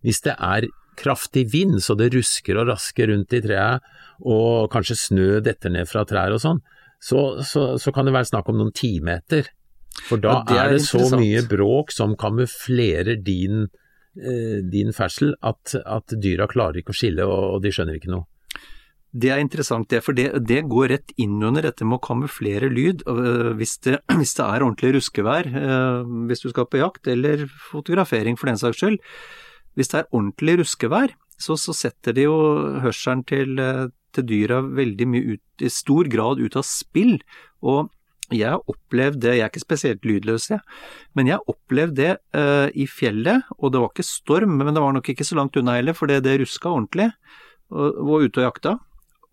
[0.05, 0.67] Hvis det er
[0.99, 3.85] kraftig vind så det rusker og rasker rundt i treet,
[4.27, 6.59] og kanskje snø detter ned fra trær og sånn,
[6.99, 9.47] så, så, så, kan det være snakk om noen timeter.
[10.09, 13.69] For da ja, er, er, det så mye bråk som kamuflerer din,
[14.71, 18.27] din ferdsel at, at, dyra klarer ikke å skille, og, de skjønner ikke noe.
[19.09, 22.69] Det er interessant, det, for det, det, går rett inn under dette med å kamuflere
[22.69, 23.01] lyd.
[23.57, 28.37] Hvis det, hvis det er ordentlig ruskevær, eh, hvis du skal på jakt, eller fotografering
[28.37, 28.99] for den saks skyld,
[29.79, 32.35] hvis det er ordentlig ruskevær, så, så setter de jo
[32.83, 37.17] hørselen til, eh, til, dyra veldig mye ut, i stor grad ut av spill.
[37.65, 37.89] Og
[38.35, 40.61] jeg har opplevd det, jeg er ikke spesielt lydløs, jeg,
[41.17, 44.83] men jeg har opplevd det uh, i fjellet, og det var ikke storm, men det
[44.83, 47.09] var nok ikke så langt unna heller, for det, det ruska ordentlig,
[47.73, 48.75] og var ute og jakta.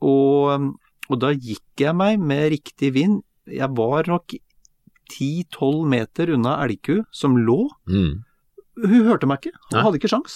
[0.06, 0.66] Og,
[1.08, 4.36] og da gikk jeg meg med riktig vind, jeg var nok
[5.12, 8.14] 10-12 meter unna elgku som lå, mm.
[8.76, 10.34] Hun hørte meg ikke, hun hadde ikke sjans.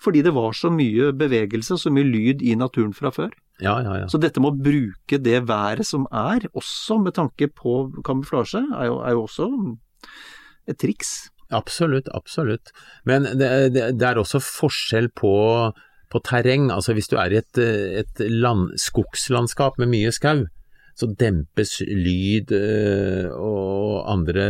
[0.00, 3.34] Fordi det var så mye bevegelse og så mye lyd i naturen fra før.
[3.60, 4.06] Ja, ja, ja.
[4.08, 8.88] Så dette med å bruke det været som er, også med tanke på kamuflasje, er
[8.88, 9.50] jo, er jo også
[10.70, 11.28] et triks.
[11.52, 12.72] Absolutt, absolutt.
[13.04, 15.34] Men det, det, det er også forskjell på,
[16.08, 16.70] på, terreng.
[16.72, 20.46] Altså hvis du er i et, et land, skogslandskap med mye skau,
[21.00, 24.44] så dempes lyd øh, og andre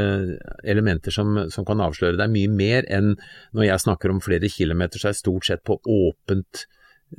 [0.67, 3.15] elementer som, som, kan avsløre deg mye mer enn
[3.57, 6.67] når jeg snakker om flere kilometer, så er jeg stort sett på åpent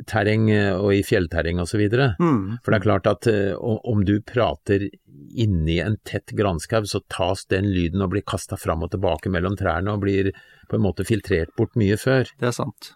[0.07, 1.83] terreng øh, og i fjellterreng osv.
[2.19, 2.61] Mm.
[2.63, 4.87] For det er klart at øh, om du prater
[5.31, 9.57] inni en tett granskau, så tas den lyden og blir kasta fram og tilbake mellom
[9.59, 10.31] trærne og blir
[10.71, 12.31] på en måte filtrert bort mye før.
[12.39, 12.95] Det er sant.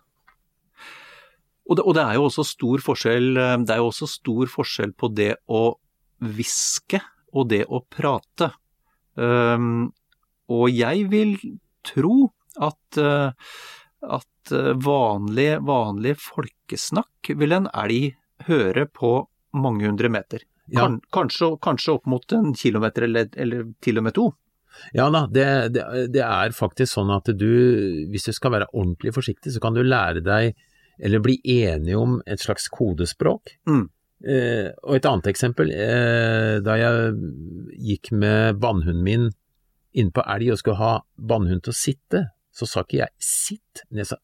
[1.65, 3.31] Og det, og det, er jo også stor forskjell,
[3.65, 5.63] det er jo også stor forskjell på det å
[6.25, 7.01] hviske
[7.35, 8.51] og det å prate.
[9.15, 9.91] Um,
[10.51, 11.35] og jeg vil
[11.85, 12.29] tro
[12.63, 13.31] at, uh,
[14.05, 18.13] at vanlig, vanlig folkesnakk vil en elg
[18.49, 19.17] høre på
[19.55, 20.43] mange hundre meter.
[20.67, 20.81] Ja.
[20.81, 24.29] Kan, kanskje, kanskje, opp mot en kilometer eller, eller til og med to.
[24.91, 27.51] Ja da, det, det, det, er faktisk sånn at du,
[28.11, 30.57] hvis du skal være ordentlig forsiktig, så kan du lære deg,
[30.99, 33.55] eller bli enig om et slags kodespråk.
[33.69, 33.85] Mm.
[34.25, 37.17] Eh, og et annet eksempel, eh, da jeg
[37.91, 39.27] gikk med bannhunden min
[39.95, 42.23] inn på elg og skulle ha bannhund til å sitte,
[42.55, 44.17] så sa ikke jeg sitt, men jeg sa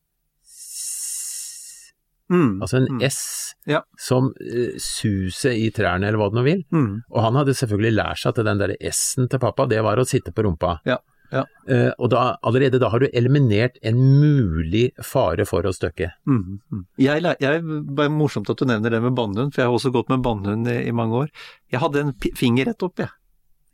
[2.31, 3.01] mm, altså en mm.
[3.07, 3.21] S
[3.69, 3.81] ja.
[3.99, 6.63] som uh, suser i trærne, eller hva det nå vil.
[6.73, 6.91] Mm.
[7.11, 10.07] Og han hadde selvfølgelig lært seg at den der S-en til pappa, det var å
[10.07, 10.77] sitte på rumpa.
[10.87, 10.97] Ja.
[11.31, 11.45] Ja.
[11.69, 16.11] Uh, og da, allerede da har du eliminert en mulig fare for å støkke.
[16.27, 16.83] Mm, mm.
[17.01, 19.93] Jeg, jeg, det er morsomt at du nevner det med bannhund, for jeg har også
[19.95, 21.33] gått med bannhund i, i, mange år.
[21.71, 23.13] Jeg hadde en finger rett opp, jeg.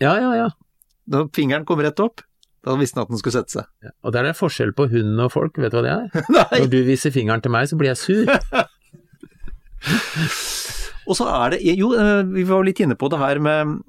[0.03, 0.47] Ja, ja, ja.
[1.09, 2.21] Da fingeren kom rett opp,
[2.67, 3.69] da visste han at den skulle sette seg.
[3.85, 6.33] Ja, og der er det forskjell på hund og folk, vet du hva det er?
[6.61, 8.33] Når du viser fingeren til meg, så blir jeg sur.
[11.07, 13.79] og så er det Jo, eh, vi var litt inne på det her med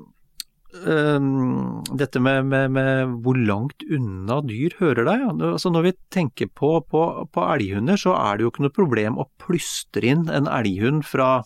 [0.68, 5.24] Um, dette med, med, med, hvor langt unna dyr hører deg.
[5.32, 9.16] Altså når vi tenker på, på, på, elghunder, så er det jo ikke noe problem
[9.16, 11.38] å plystre inn en elghund fra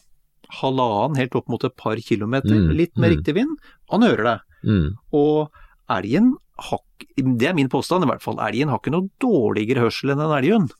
[0.58, 3.12] halvannen helt opp mot et par kilometer, mm, litt med mm.
[3.14, 3.54] riktig vind.
[3.94, 4.48] Han hører deg.
[4.66, 4.88] Mm.
[5.16, 6.82] Og elgen har
[7.16, 8.38] Det er min påstand i hvert fall.
[8.42, 10.74] Elgen har ikke noe dårligere hørsel enn en elghund.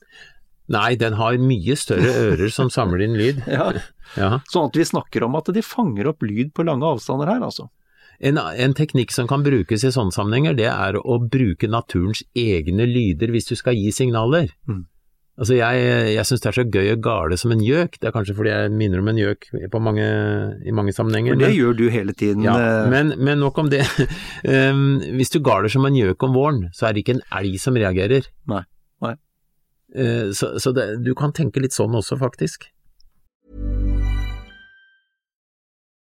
[0.71, 3.41] Nei, den har mye større ører som samler inn lyd.
[3.57, 3.71] ja.
[4.19, 4.29] ja.
[4.51, 7.67] Sånn at vi snakker om at de fanger opp lyd på lange avstander her, altså.
[8.19, 12.87] En, en, teknikk som kan brukes i sånne sammenhenger, det er å bruke naturens egne
[12.89, 14.51] lyder hvis du skal gi signaler.
[14.69, 14.85] Mm.
[15.33, 18.13] Altså jeg, jeg syns det er så gøy å gale som en gjøk, det er
[18.13, 19.47] kanskje fordi jeg minner om en gjøk
[19.81, 20.05] mange,
[20.61, 21.33] i mange sammenhenger.
[21.33, 22.45] Men det men, gjør du hele tiden.
[22.45, 22.89] Ja, eh.
[22.93, 23.81] men, men nok om det.
[24.45, 27.57] um, hvis du galer som en gjøk om våren, så er det ikke en elg
[27.63, 28.29] som reagerer.
[28.53, 28.61] Nei,
[29.05, 29.15] nei.
[29.97, 32.69] Uh, Så, så det, du kan tenke litt sånn også, faktisk.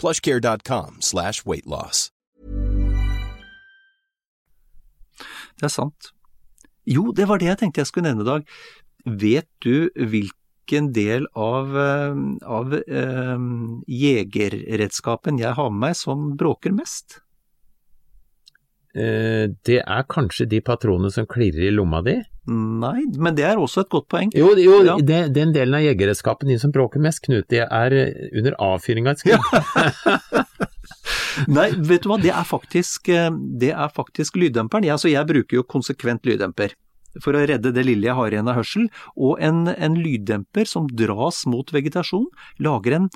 [0.00, 2.08] plushcare.com slash weightloss.
[5.58, 6.12] Det er sant.
[6.88, 8.52] Jo, det var det jeg tenkte jeg skulle nevne i dag.
[9.20, 13.46] Vet du hvilken del av, eh, av eh,
[13.90, 17.20] jegerredskapen jeg har med meg som bråker mest?
[18.98, 22.16] Eh, Det er kanskje de patronene som klirrer i lomma di?
[22.48, 24.30] Nei, men det er også et godt poeng.
[24.34, 24.96] Jo, jo Ja.
[24.96, 29.12] det, den delen av jegerredskapen din som bråker mest, Knut, det er eh, under avfyringa
[29.12, 30.48] et skudd.
[31.48, 33.30] Nei, vet du hva, det er faktisk, eh,
[33.60, 34.86] det er faktisk lyddemperen.
[34.88, 36.74] Jeg, jeg bruker jo konsekvent lyddemper
[37.24, 38.84] for å redde det lille jeg har igjen av hørsel,
[39.16, 42.26] og en, en lyddemper som dras mot vegetasjon,
[42.62, 43.08] lager en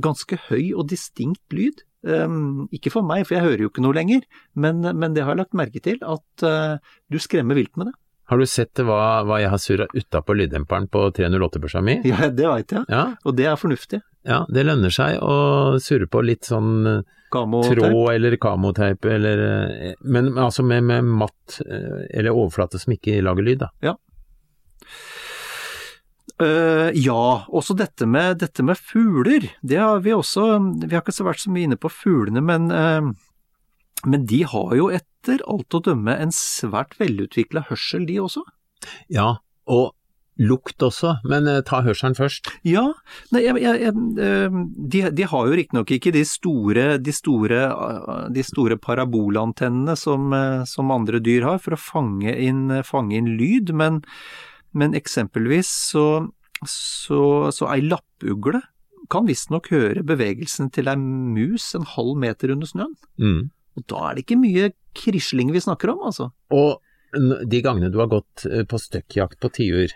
[0.00, 1.82] ganske høy og distinkt lyd.
[2.02, 4.22] Um, ikke for meg, for jeg hører jo ikke noe lenger,
[4.56, 7.94] men, men det har jeg lagt merke til, at uh, du skremmer vilt med det.
[8.30, 11.98] Har du sett hva, hva jeg har surra utapå lyddemperen på 308-børsa mi?
[12.06, 14.00] Ja, det veit jeg, Ja, og det er fornuftig.
[14.24, 17.00] ja, det lønner seg å surre på litt sånn eh,
[17.34, 23.44] tråd eller kamoteip eller eh, Men altså med, med matt eller overflate som ikke lager
[23.50, 23.72] lyd, da.
[26.40, 29.50] Eh, ja, også dette med, dette med fugler.
[29.60, 30.46] Det har vi også
[30.86, 33.12] Vi har ikke så vært så mye inne på fuglene, men, uh,
[34.08, 38.46] men de har jo etter alt å dømme en svært velutvikla hørsel, de også.
[39.12, 39.34] Ja,
[39.68, 39.92] og
[40.40, 42.48] lukt også, men eh, ta hørselen først.
[42.64, 42.86] Ja,
[43.34, 47.58] nei, jeg, jeg, de, de har jo riktignok ikke de store, de store,
[48.32, 50.32] de store parabolantennene som,
[50.64, 54.00] som andre dyr har for å fange inn, fange inn lyd, men,
[54.72, 56.04] men eksempelvis så,
[56.66, 57.22] så,
[57.54, 58.60] så ei lappugle
[59.10, 62.92] kan visstnok høre bevegelsen til ei mus en halv meter under snøen.
[63.18, 63.48] Mm.
[63.78, 66.30] Og da er det ikke mye krisling vi snakker om, altså.
[66.54, 66.78] Og
[67.50, 69.90] de gangene du har gått eh, på støkkjakt på tiur,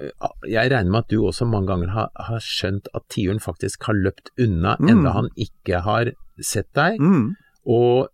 [0.00, 0.12] eh,
[0.50, 3.96] jeg regner med at du også mange ganger har, har skjønt at tiuren faktisk har
[3.96, 4.88] løpt unna Mm.
[4.92, 7.36] enda han ikke har sett deg, Mm.
[7.66, 8.08] og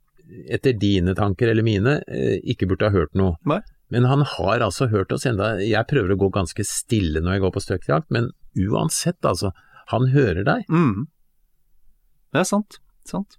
[0.50, 3.36] etter dine tanker eller mine eh, ikke burde ha hørt noe.
[3.46, 3.60] Nei.
[3.94, 7.44] Men han har altså hørt oss enda, jeg prøver å gå ganske stille når jeg
[7.44, 9.52] går på støkkjakt, men uansett altså,
[9.92, 10.66] han hører deg.
[10.72, 11.06] Mm.
[12.34, 12.80] Det er sant.
[13.06, 13.38] Sant.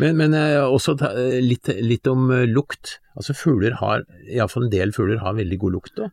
[0.00, 2.98] Men, men eh, også eh, litt, litt om eh, lukt.
[3.16, 5.96] Altså fugler har, iallfall en del fugler har veldig god lukt.
[5.98, 6.10] Da.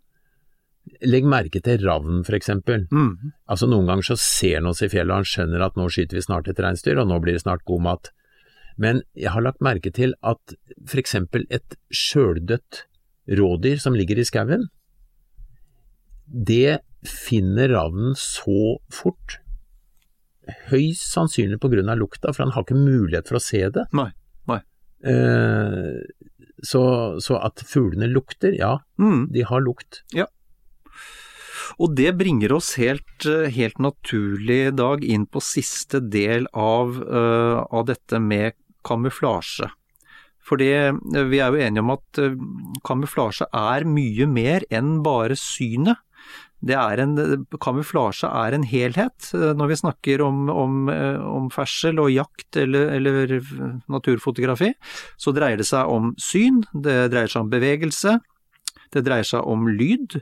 [1.08, 2.88] Legg merke til ravn for eksempel.
[2.92, 3.36] Mm.
[3.52, 6.20] Altså Noen ganger så ser han oss i fjellet og han skjønner at nå skyter
[6.20, 8.12] vi snart et reinsdyr, og nå blir det snart god mat.
[8.80, 10.56] Men jeg har lagt merke til at
[10.88, 12.86] for eksempel et sjøldødt
[13.40, 14.70] rådyr som ligger i skauen,
[16.30, 19.40] det finner ravnen så fort.
[20.72, 23.86] Høyst sannsynlig på grunn av lukta, for han har ikke mulighet for å se det.
[23.98, 24.10] Nei.
[24.50, 24.60] Nei.
[25.06, 26.00] Eh,
[26.66, 26.82] så,
[27.24, 29.30] så at fuglene lukter, ja, Mm.
[29.32, 30.02] de har lukt.
[30.16, 30.26] Ja.
[31.80, 37.64] Og det bringer oss helt, eh, helt naturlig, Dag, inn på siste del av, uh,
[37.72, 39.70] av dette med kamuflasje.
[40.50, 40.70] Fordi
[41.30, 42.38] vi er jo enige om at eh,
[42.88, 46.00] kamuflasje er mye mer enn bare synet.
[46.68, 47.14] Er en,
[47.64, 49.30] kamuflasje er en helhet.
[49.36, 53.36] Eh, Når vi snakker om, om, eh, om fersel og jakt eller, eller
[53.92, 54.74] naturfotografi,
[55.18, 58.18] så dreier det seg om syn, det dreier seg om bevegelse,
[58.96, 60.18] det dreier seg om lyd,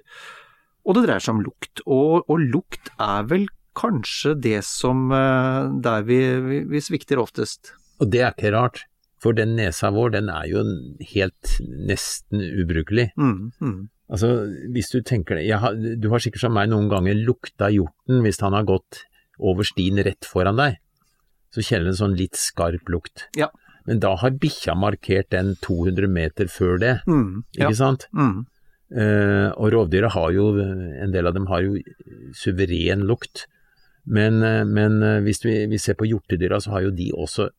[0.87, 1.85] og det dreier seg om lukt.
[1.85, 3.47] Og, og lukt er vel
[3.77, 7.73] kanskje det som eh, der vi, vi, vi svikter oftest.
[8.01, 8.85] Og det er ikke rart,
[9.21, 10.63] for den nesa vår, den er jo
[11.13, 11.53] helt
[11.89, 13.09] nesten ubrukelig.
[13.17, 13.77] Mm, mm.
[14.13, 14.33] Altså,
[14.71, 18.39] hvis du tenker det, har, du har sikkert som meg noen ganger lukta hjorten hvis
[18.45, 19.01] han har gått
[19.37, 20.77] over stien rett foran deg.
[21.53, 23.25] Så kjenner du en sånn litt skarp lukt.
[23.37, 23.49] Ja.
[23.87, 27.67] Men da har bikkja markert den 200 meter før det, Mm, ja.
[27.67, 28.07] ikke sant?
[28.13, 28.45] Mm.
[28.87, 31.79] Uh, og rovdyra har jo, en del av dem har jo
[32.35, 33.47] suveren lukt.
[34.07, 37.49] Men, eh, men eh, hvis vi, vi, ser på hjortedyra, så har jo de også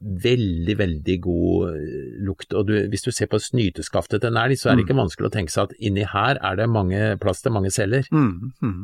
[0.00, 2.52] veldig, veldig god eh, lukt.
[2.52, 4.86] Og du, hvis du ser på snyteskaftet til en elg, så er det mm.
[4.88, 8.08] ikke vanskelig å tenke seg at inni her er det mange, plass til mange celler.
[8.12, 8.80] Mm, mm.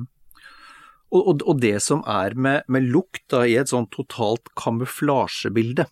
[1.13, 5.87] Og, og, og, det som er med, med lukt da, i et sånn totalt kamuflasjebilde,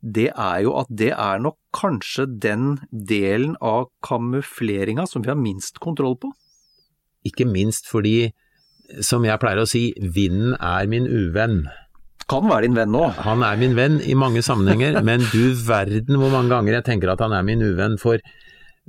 [0.00, 5.40] det er jo at det er nok kanskje den delen av kamufleringa som vi har
[5.40, 6.32] minst kontroll på.
[7.28, 8.32] Ikke minst fordi,
[9.04, 11.62] som jeg pleier å si, vinden er min uvenn.
[12.28, 13.06] Kan være din venn nå.
[13.24, 17.14] Han er min venn i mange sammenhenger, men du verden hvor mange ganger jeg tenker
[17.14, 17.96] at han er min uvenn.
[18.00, 18.20] For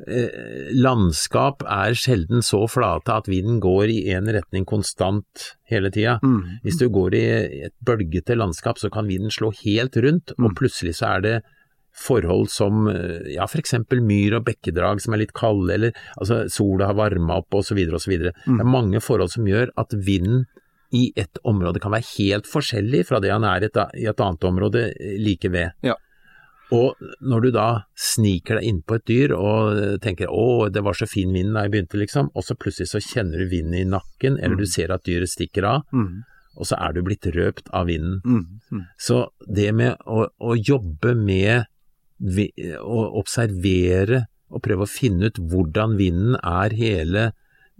[0.07, 6.19] Eh, landskap er sjelden så flate at vinden går i én retning konstant hele tida.
[6.23, 6.61] Mm.
[6.63, 7.23] Hvis du går i
[7.67, 10.45] et bølgete landskap, så kan vinden slå helt rundt, mm.
[10.45, 11.35] og plutselig så er det
[11.99, 13.75] forhold som eh, ja, f.eks.
[13.91, 17.81] myr og bekkedrag som er litt kalde, eller altså sola har varma opp osv.
[17.89, 18.15] osv.
[18.45, 18.55] Mm.
[18.55, 20.45] Det er mange forhold som gjør at vinden
[20.95, 23.69] i et område kan være helt forskjellig fra det han er i
[24.09, 24.87] et annet område
[25.21, 25.75] like ved.
[25.85, 25.95] Ja.
[26.75, 27.67] Og når du da
[27.97, 31.73] sniker deg innpå et dyr og tenker å, det var så fin vind da jeg
[31.73, 34.61] begynte, liksom, og så plutselig så kjenner du vinden i nakken, eller mm.
[34.61, 36.21] du ser at dyret stikker av, mm.
[36.61, 38.21] og så er du blitt røpt av vinden.
[38.21, 38.61] Mm.
[38.69, 38.85] mm.
[39.01, 41.65] Så det med å, å jobbe med
[42.83, 47.29] å observere og prøve å finne ut hvordan vinden er hele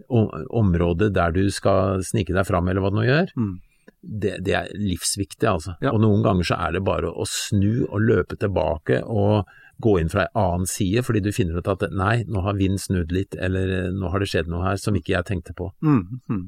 [0.08, 3.58] området der du skal snike deg fram, eller hva det nå gjør, mm
[4.00, 5.74] det, det, er livsviktig, altså.
[5.84, 5.92] Ja.
[5.94, 10.10] Og noen ganger så er det bare å snu og løpe tilbake og gå inn
[10.12, 13.36] fra en annen side, fordi du finner ut at nei, nå har vinden snudd litt,
[13.36, 15.70] eller nå har det skjedd noe her som ikke jeg tenkte på.
[15.84, 16.42] Mm, mm.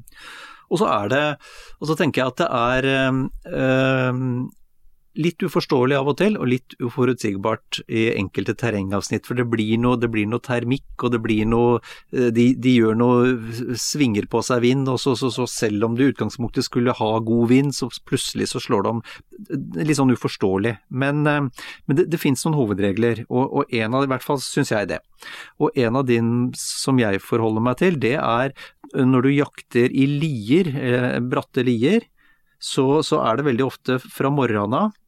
[0.72, 1.22] Og så er det,
[1.80, 4.20] og så tenker jeg at det er øh,
[5.18, 9.26] litt uforståelig av og til, og litt uforutsigbart i enkelte terrengavsnitt.
[9.28, 11.78] For det blir noe, det blir noe termikk, og det blir noe
[12.14, 15.96] eh, de, de, gjør noe svinger på seg vind, og så, så, så, selv om
[15.98, 19.02] det i utgangspunktet skulle ha god vind, så plutselig så slår det om.
[19.82, 20.76] Litt sånn uforståelig.
[21.02, 24.40] Men, eh, men det, det finnes noen hovedregler, og, og en av i hvert fall
[24.42, 25.02] syns jeg det.
[25.62, 28.56] Og en av din som jeg forholder meg til, det er
[28.92, 32.08] når du jakter i lier, eh, bratte lier,
[32.62, 34.98] så, så, er det veldig ofte fra morgenen av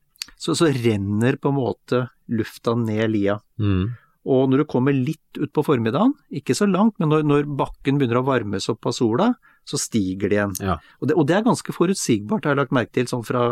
[0.44, 3.38] så, så renner på en måte lufta ned lia.
[3.60, 3.94] Mm.
[4.24, 8.22] Og når du kommer litt utpå formiddagen, ikke så langt, men når, når, bakken begynner
[8.22, 9.30] å varmes opp av sola,
[9.68, 10.54] så stiger det igjen.
[10.64, 10.76] Ja.
[11.00, 13.44] Og, det, og, det, er ganske forutsigbart, har jeg lagt merke til, sånn fra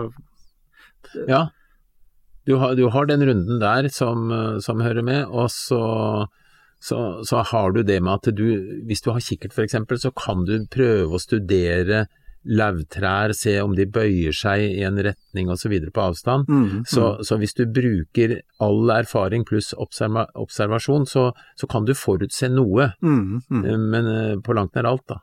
[1.28, 1.49] Ja,
[2.49, 4.32] du har, du har den runden der som,
[4.64, 5.82] som hører med, og så,
[6.80, 8.47] så, så, har du det med at du,
[8.88, 12.07] hvis du har kikkert f.eks., så kan du prøve å studere
[12.49, 15.74] lauvtrær, se om de bøyer seg i en retning osv.
[15.95, 16.51] på avstand.
[16.51, 16.84] Mm, mm.
[16.90, 22.51] Så, så, hvis du bruker all erfaring pluss observa observasjon, så, så, kan du forutse
[22.53, 22.93] noe.
[23.03, 23.64] Mm, mm.
[23.64, 25.22] Eh, men eh, på langt nær alt, da.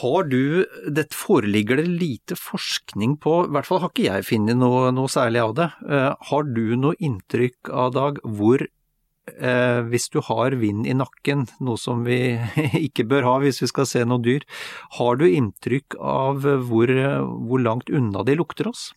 [0.00, 4.58] Har du, det foreligger det lite forskning på, i hvert fall har ikke jeg funnet
[4.58, 8.64] noe, noe, særlig av det, uh, har du noe inntrykk av, Dag, hvor
[9.34, 12.36] eh, hvis du har vind i nakken, noe som vi
[12.86, 14.46] ikke bør ha hvis vi skal se noe dyr,
[14.98, 18.90] har du inntrykk av hvor, hvor langt unna de lukter oss?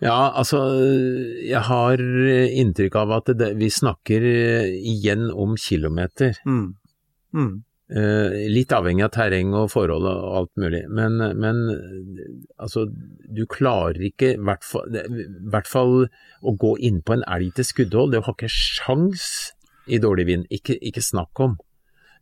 [0.00, 0.62] Ja, altså
[1.44, 6.38] jeg har inntrykk av at det, vi snakker igjen om kilometer.
[6.48, 6.70] Mm.
[7.36, 7.58] Mm.
[7.90, 11.62] Eh, litt avhengig av terreng og forhold og alt mulig, men, men
[12.54, 12.84] altså,
[13.26, 14.68] du klarer ikke, i hvert,
[15.50, 16.04] hvert fall,
[16.38, 18.14] å gå inn på en elg til skuddhold.
[18.14, 19.26] Det har ikke sjans
[19.90, 21.58] i dårlig vind, ikke, ikke snakk om.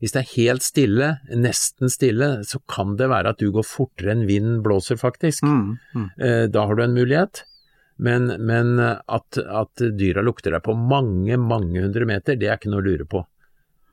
[0.01, 4.15] Hvis det er helt stille, nesten stille, så kan det være at du går fortere
[4.15, 5.45] enn vinden blåser, faktisk.
[5.45, 6.11] Mm, mm.
[6.17, 7.45] Eh, da har du en mulighet.
[8.01, 12.71] Men, men at, at dyra lukter deg på mange, mange hundre meter, det er ikke
[12.73, 13.27] noe å lure på.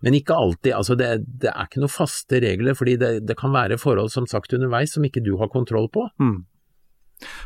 [0.05, 0.73] Men ikke alltid.
[0.77, 4.27] altså Det, det er ikke noen faste regler, fordi det, det, kan være forhold som
[4.29, 6.05] sagt underveis som ikke du har kontroll på.
[6.21, 6.43] Mm.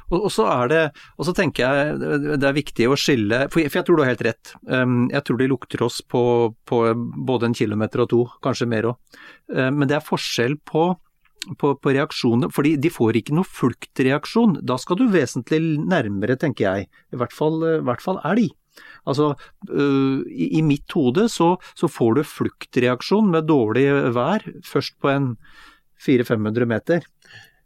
[0.09, 0.83] Og, og, så er det,
[1.17, 4.03] og så tenker jeg det er viktig å skille, for jeg, for jeg tror du
[4.03, 4.53] har helt rett.
[4.65, 6.23] Um, jeg tror de lukter oss på,
[6.69, 6.81] på,
[7.29, 9.19] både en kilometer og to, kanskje mer òg.
[9.53, 10.87] Um, men det er forskjell på,
[11.61, 14.59] på, på reaksjoner, fordi de får ikke noe fluktreaksjon.
[14.67, 16.89] Da skal du vesentlig nærmere, tenker jeg.
[17.13, 18.49] I hvert fall, i hvert fall elg.
[19.09, 19.33] Altså,
[19.71, 25.33] uh, i, mitt hode så, så, får du fluktreaksjon med dårlig vær først på en
[26.05, 27.05] 400-500 meter.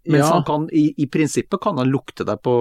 [0.05, 0.34] Mens ja.
[0.34, 2.57] han kan, i, i, prinsippet kan han lukte deg på,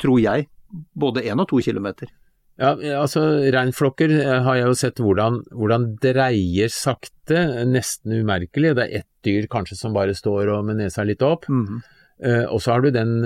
[0.00, 0.46] tror jeg,
[0.94, 2.10] både én og to kilometer.
[2.58, 3.22] Ja, altså
[3.54, 8.74] Reinflokker eh, har jeg jo sett hvordan, hvordan dreier sakte, nesten umerkelig.
[8.74, 11.46] Det er ett dyr kanskje som bare står og med nesa litt opp.
[11.48, 11.80] Mm -hmm.
[12.26, 13.22] uh, og så har du den,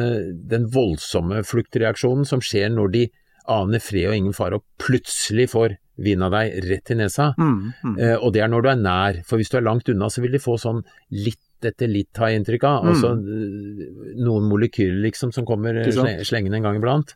[0.48, 3.08] den voldsomme fluktreaksjonen som skjer når de
[3.50, 7.32] aner fred og ingen fare, og plutselig får vin av deg rett i nesa.
[7.38, 7.96] Mm, mm.
[8.00, 10.22] Eh, og det er når du er nær, for hvis du er langt unna så
[10.24, 12.86] vil de få sånn litt etter litt, har jeg inntrykk av.
[12.90, 17.14] Altså eh, noen molekyler liksom som kommer sle- slengende en gang iblant.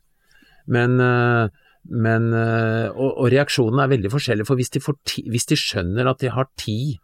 [0.70, 1.48] Men, eh,
[1.90, 6.06] men eh, og, og reaksjonen er veldig forskjellig, for hvis de, ti, hvis de skjønner
[6.10, 6.96] at de har tid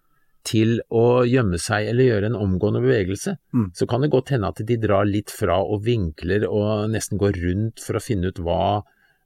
[0.44, 3.68] til å gjemme seg eller gjøre en omgående bevegelse, Mm.
[3.78, 7.36] så kan det godt hende at de drar litt fra og vinkler og nesten går
[7.42, 8.82] rundt for å finne ut hva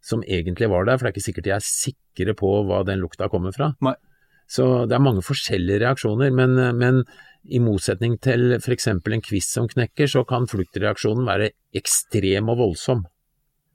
[0.06, 3.02] som egentlig var der, for det er ikke sikkert de er sikre på hva den
[3.02, 3.72] lukta kommer fra.
[3.84, 3.96] Nei.
[4.46, 7.02] Så det er mange forskjellige reaksjoner, men, men
[7.50, 8.86] i motsetning til f.eks.
[8.92, 13.04] en kvist som knekker, så kan fluktreaksjonen være ekstrem og voldsom.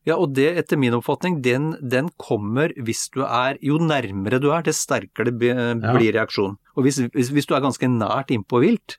[0.08, 4.48] Ja, og det etter min oppfatning, den, den kommer hvis du er Jo nærmere du
[4.50, 6.58] er, det sterkere det blir blir reaksjonen.
[6.74, 8.98] Og hvis, hvis, hvis du er ganske nært innpå vilt,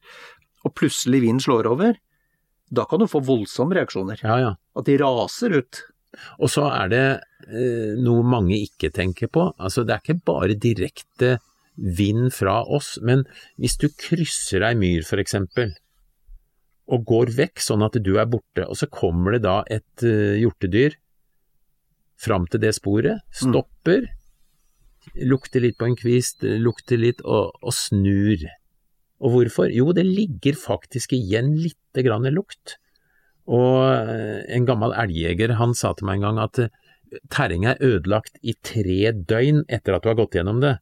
[0.62, 1.96] og plutselig vinden slår over,
[2.72, 4.22] da kan du få voldsomme reaksjoner.
[4.22, 4.52] Ja, ja.
[4.78, 5.82] At de raser ut.
[6.38, 7.06] Og så er det
[7.48, 9.48] eh, noe mange ikke tenker på.
[9.58, 11.36] Altså, det er ikke bare direkte
[11.76, 13.24] vind fra oss, men
[13.60, 15.72] hvis du krysser ei myr for eksempel,
[16.92, 20.40] og går vekk sånn at du er borte, og så kommer det da et eh,
[20.42, 20.98] hjortedyr
[22.22, 24.10] fram til det sporet, stopper,
[25.26, 28.44] lukter litt på en kvist, lukter litt og, og snur.
[29.22, 29.70] Og hvorfor?
[29.70, 32.76] Jo, det ligger faktisk igjen lite grann lukt.
[33.52, 36.72] Og eh, en gammel elgjeger han sa til meg en gang at eh,
[37.32, 40.78] terrenget er ødelagt i tre døgn etter at du har gått gjennom det.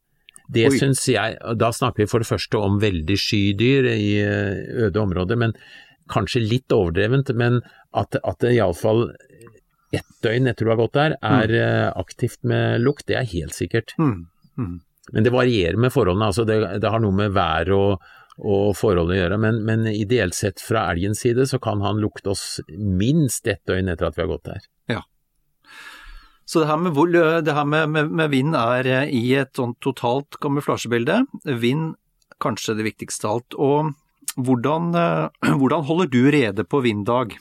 [0.51, 0.77] Det Oi.
[0.79, 5.03] syns jeg Da snakker vi for det første om veldig sky dyr i eh, øde
[5.03, 5.55] områder, men
[6.11, 7.33] kanskje litt overdrevent.
[7.39, 7.59] Men
[7.97, 9.09] at, at det iallfall
[9.91, 11.99] ett døgn etter du har gått der er mm.
[11.99, 13.91] aktivt med lukt, det er helt sikkert.
[13.99, 14.29] Mm.
[14.55, 14.77] Mm.
[15.11, 18.05] Men det varierer med forholdene, altså det, det har noe med vær og,
[18.37, 19.39] og forholdet å gjøre.
[19.41, 23.91] Men, men ideelt sett fra elgens side så kan han lukte oss minst ett døgn
[23.91, 24.67] etter at vi har gått der.
[24.91, 25.01] Ja.
[26.45, 26.97] Så det her, med,
[27.45, 31.21] det her med, med, med vind er eh, i et sånt totalt kamuflasjebilde.
[31.61, 31.95] Vind
[32.41, 33.57] kanskje det viktigste av alt.
[33.59, 37.37] Og hvordan, eh, hvordan holder du rede på vinddag?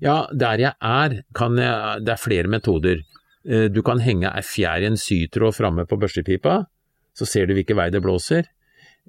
[0.00, 3.04] Ja, der jeg er, kan jeg, det er flere metoder.
[3.46, 6.64] Eh, Du kan henge ei fjær i en sytråd framme på børstepipa,
[7.16, 8.48] så ser du hvilken vei det blåser.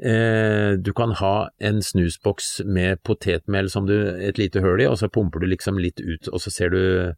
[0.04, 4.98] Eh, Du kan ha en snusboks med potetmel som du et lite høl i, og
[5.00, 7.14] så pumper du liksom litt ut, og så ser du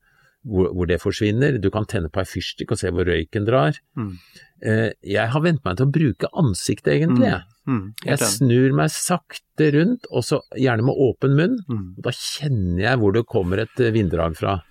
[0.47, 1.57] hvor, hvor det forsvinner.
[1.59, 3.75] Du kan tenne på ei fyrstikk og se hvor røyken drar.
[3.99, 4.13] Mm.
[4.63, 7.27] Eh, Jeg har vent meg til å bruke ansiktet, egentlig.
[7.27, 7.43] jeg.
[7.67, 11.57] Mm, Jeg snur meg sakte rundt, og så gjerne med åpen munn.
[11.69, 11.83] Mm.
[12.01, 14.61] Da kjenner jeg hvor det kommer et eh, vinddrag fra.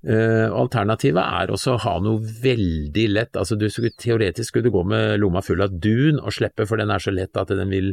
[0.00, 4.72] Eh, alternativet er også å ha noe veldig lett, altså du skulle, teoretisk skulle du
[4.72, 7.68] gå med lomma full av dun og slippe, for den er så lett at den
[7.68, 7.92] vil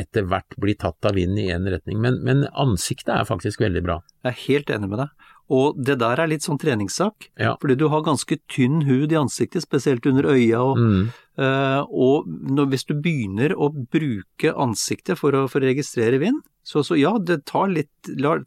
[0.00, 2.00] etter hvert bli tatt av vinden i én retning.
[2.00, 3.98] Men, men ansiktet er faktisk veldig bra.
[4.24, 5.28] Jeg er helt enig med deg.
[5.52, 7.56] Og det der er litt sånn treningssak, Ja.
[7.60, 10.60] fordi du har ganske tynn hud i ansiktet, spesielt under øya.
[10.64, 11.10] Og, Mm.
[11.38, 16.40] uh, og når, hvis du begynner å bruke ansiktet for å, for å registrere vind,
[16.64, 17.90] så, så ja, det tar litt,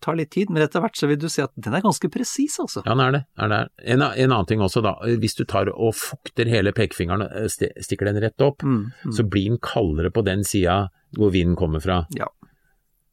[0.02, 2.56] tar litt tid, men etter hvert så vil du se at den er ganske presis,
[2.64, 2.82] altså.
[2.86, 3.24] Ja, den er det.
[3.38, 3.60] Er det.
[3.92, 4.96] En, en annen ting også, da.
[5.20, 7.48] Hvis du tar og fukter hele pekefingeren og eh,
[7.84, 9.12] stikker den rett opp, Mm, mm.
[9.14, 10.88] så blir den kaldere på den sida
[11.18, 12.06] hvor vinden kommer fra.
[12.16, 12.26] Ja.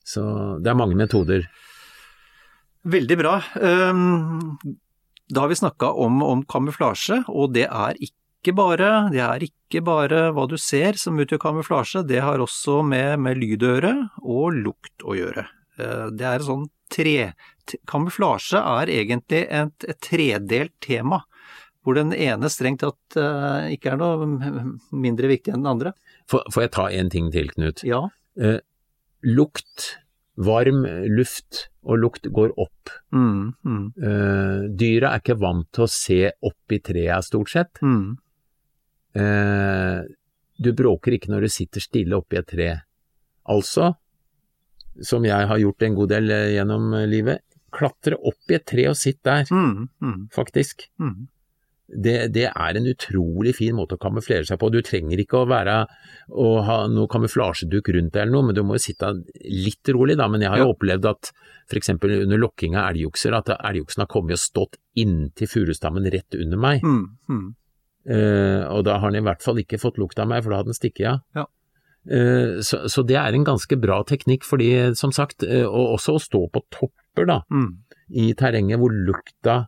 [0.05, 0.23] Så
[0.63, 1.45] det er mange metoder.
[2.85, 3.37] Veldig bra.
[3.63, 4.59] Ehm,
[5.33, 9.81] Da har vi snakka om, om kamuflasje, og det er ikke bare, det er ikke
[9.87, 15.07] bare hva du ser som utgjør kamuflasje, det har også med, med lydøre og lukt
[15.07, 15.47] å gjøre.
[15.79, 17.33] Eh, Det er sånn tre...
[17.89, 21.23] Kamuflasje er egentlig et, et tredelt tema,
[21.87, 24.27] hvor den ene strengt tatt eh, ikke er noe
[24.91, 25.93] mindre viktig enn den andre.
[26.29, 27.85] Får, får jeg ta en ting til, Knut?
[27.87, 28.59] Ja, Eh,
[29.23, 29.99] lukt,
[30.37, 32.93] varm luft og lukt går opp.
[33.13, 37.83] mm, mm, Uh, dyra er ikke vant til å se opp i trea, stort sett.
[37.83, 38.19] mm.
[39.13, 40.01] Uh,
[40.63, 42.69] du bråker ikke når du sitter stille oppi et tre.
[43.51, 43.95] Altså,
[45.03, 48.67] som jeg har gjort en god del eh, gjennom eh, livet, klatre opp i et
[48.69, 50.87] tre og sitt der, Mm, mm, faktisk.
[51.93, 54.71] Det, det er en utrolig fin måte å kamuflere seg på.
[54.73, 55.75] Du trenger ikke å være
[56.33, 59.11] å ha noe kamuflasjeduk rundt deg eller noe, men du må jo sitte
[59.45, 60.29] litt rolig da.
[60.33, 61.33] Men jeg har jo opplevd at
[61.69, 61.93] f.eks.
[61.97, 66.87] under lokking av elgokser, at elgoksen har kommet og stått inntil furustammen rett under meg.
[66.87, 67.51] Mm, mm.
[68.03, 70.63] Uh, og da har den i hvert fall ikke fått lukt av meg, for da
[70.63, 71.21] hadde den stukket av.
[71.37, 71.45] Ja.
[72.03, 76.17] Uh, så, så det er en ganske bra teknikk, fordi som sagt, uh, og også
[76.17, 77.71] å stå på topper da, Mm.
[78.17, 79.67] i terrenget hvor lukta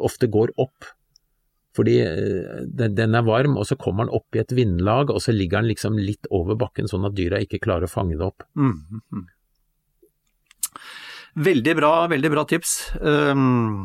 [0.00, 0.86] ofte går opp.
[1.76, 5.34] Fordi eh, den, er varm, og så kommer den opp i et vindlag, og så
[5.34, 8.46] ligger den liksom litt over bakken, sånn at dyra ikke klarer å fange det opp.
[8.56, 9.26] Mm.
[11.46, 12.78] Veldig bra, veldig bra tips.
[12.96, 13.84] Um,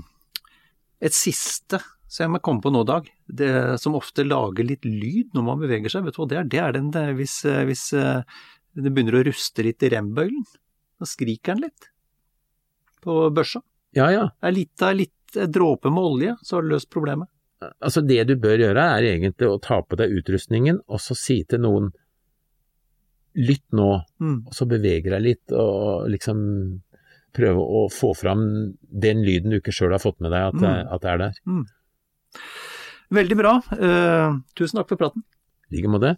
[1.04, 1.82] et siste
[2.12, 3.06] som jeg må komme på nå, Dag.
[3.24, 6.50] Det som ofte lager litt lyd når man beveger seg, vet du hva det er?
[6.52, 8.26] Det er den hvis, eh, hvis eh,
[8.76, 10.44] det begynner å ruste litt i rembøylen.
[11.00, 11.88] Da skriker den litt.
[13.02, 13.64] På børsa.
[13.96, 14.28] Ja, ja.
[14.36, 17.31] Det er litt av litt dråpe med olje, så har du løst problemet.
[17.82, 21.44] Altså det du bør gjøre er egentlig å ta på deg utrustningen, og så si
[21.44, 21.92] til noen
[23.38, 24.48] lytt nå, Mm.
[24.48, 26.82] og så beveger deg litt og liksom
[27.34, 30.86] prøve å få fram den lyden du ikke sjøl har fått med deg at, det-
[30.86, 30.94] Mm.
[30.94, 31.34] at er der.
[33.12, 33.54] Veldig bra.
[33.72, 35.24] Uh, tusen takk for praten.
[35.72, 36.18] I like måte.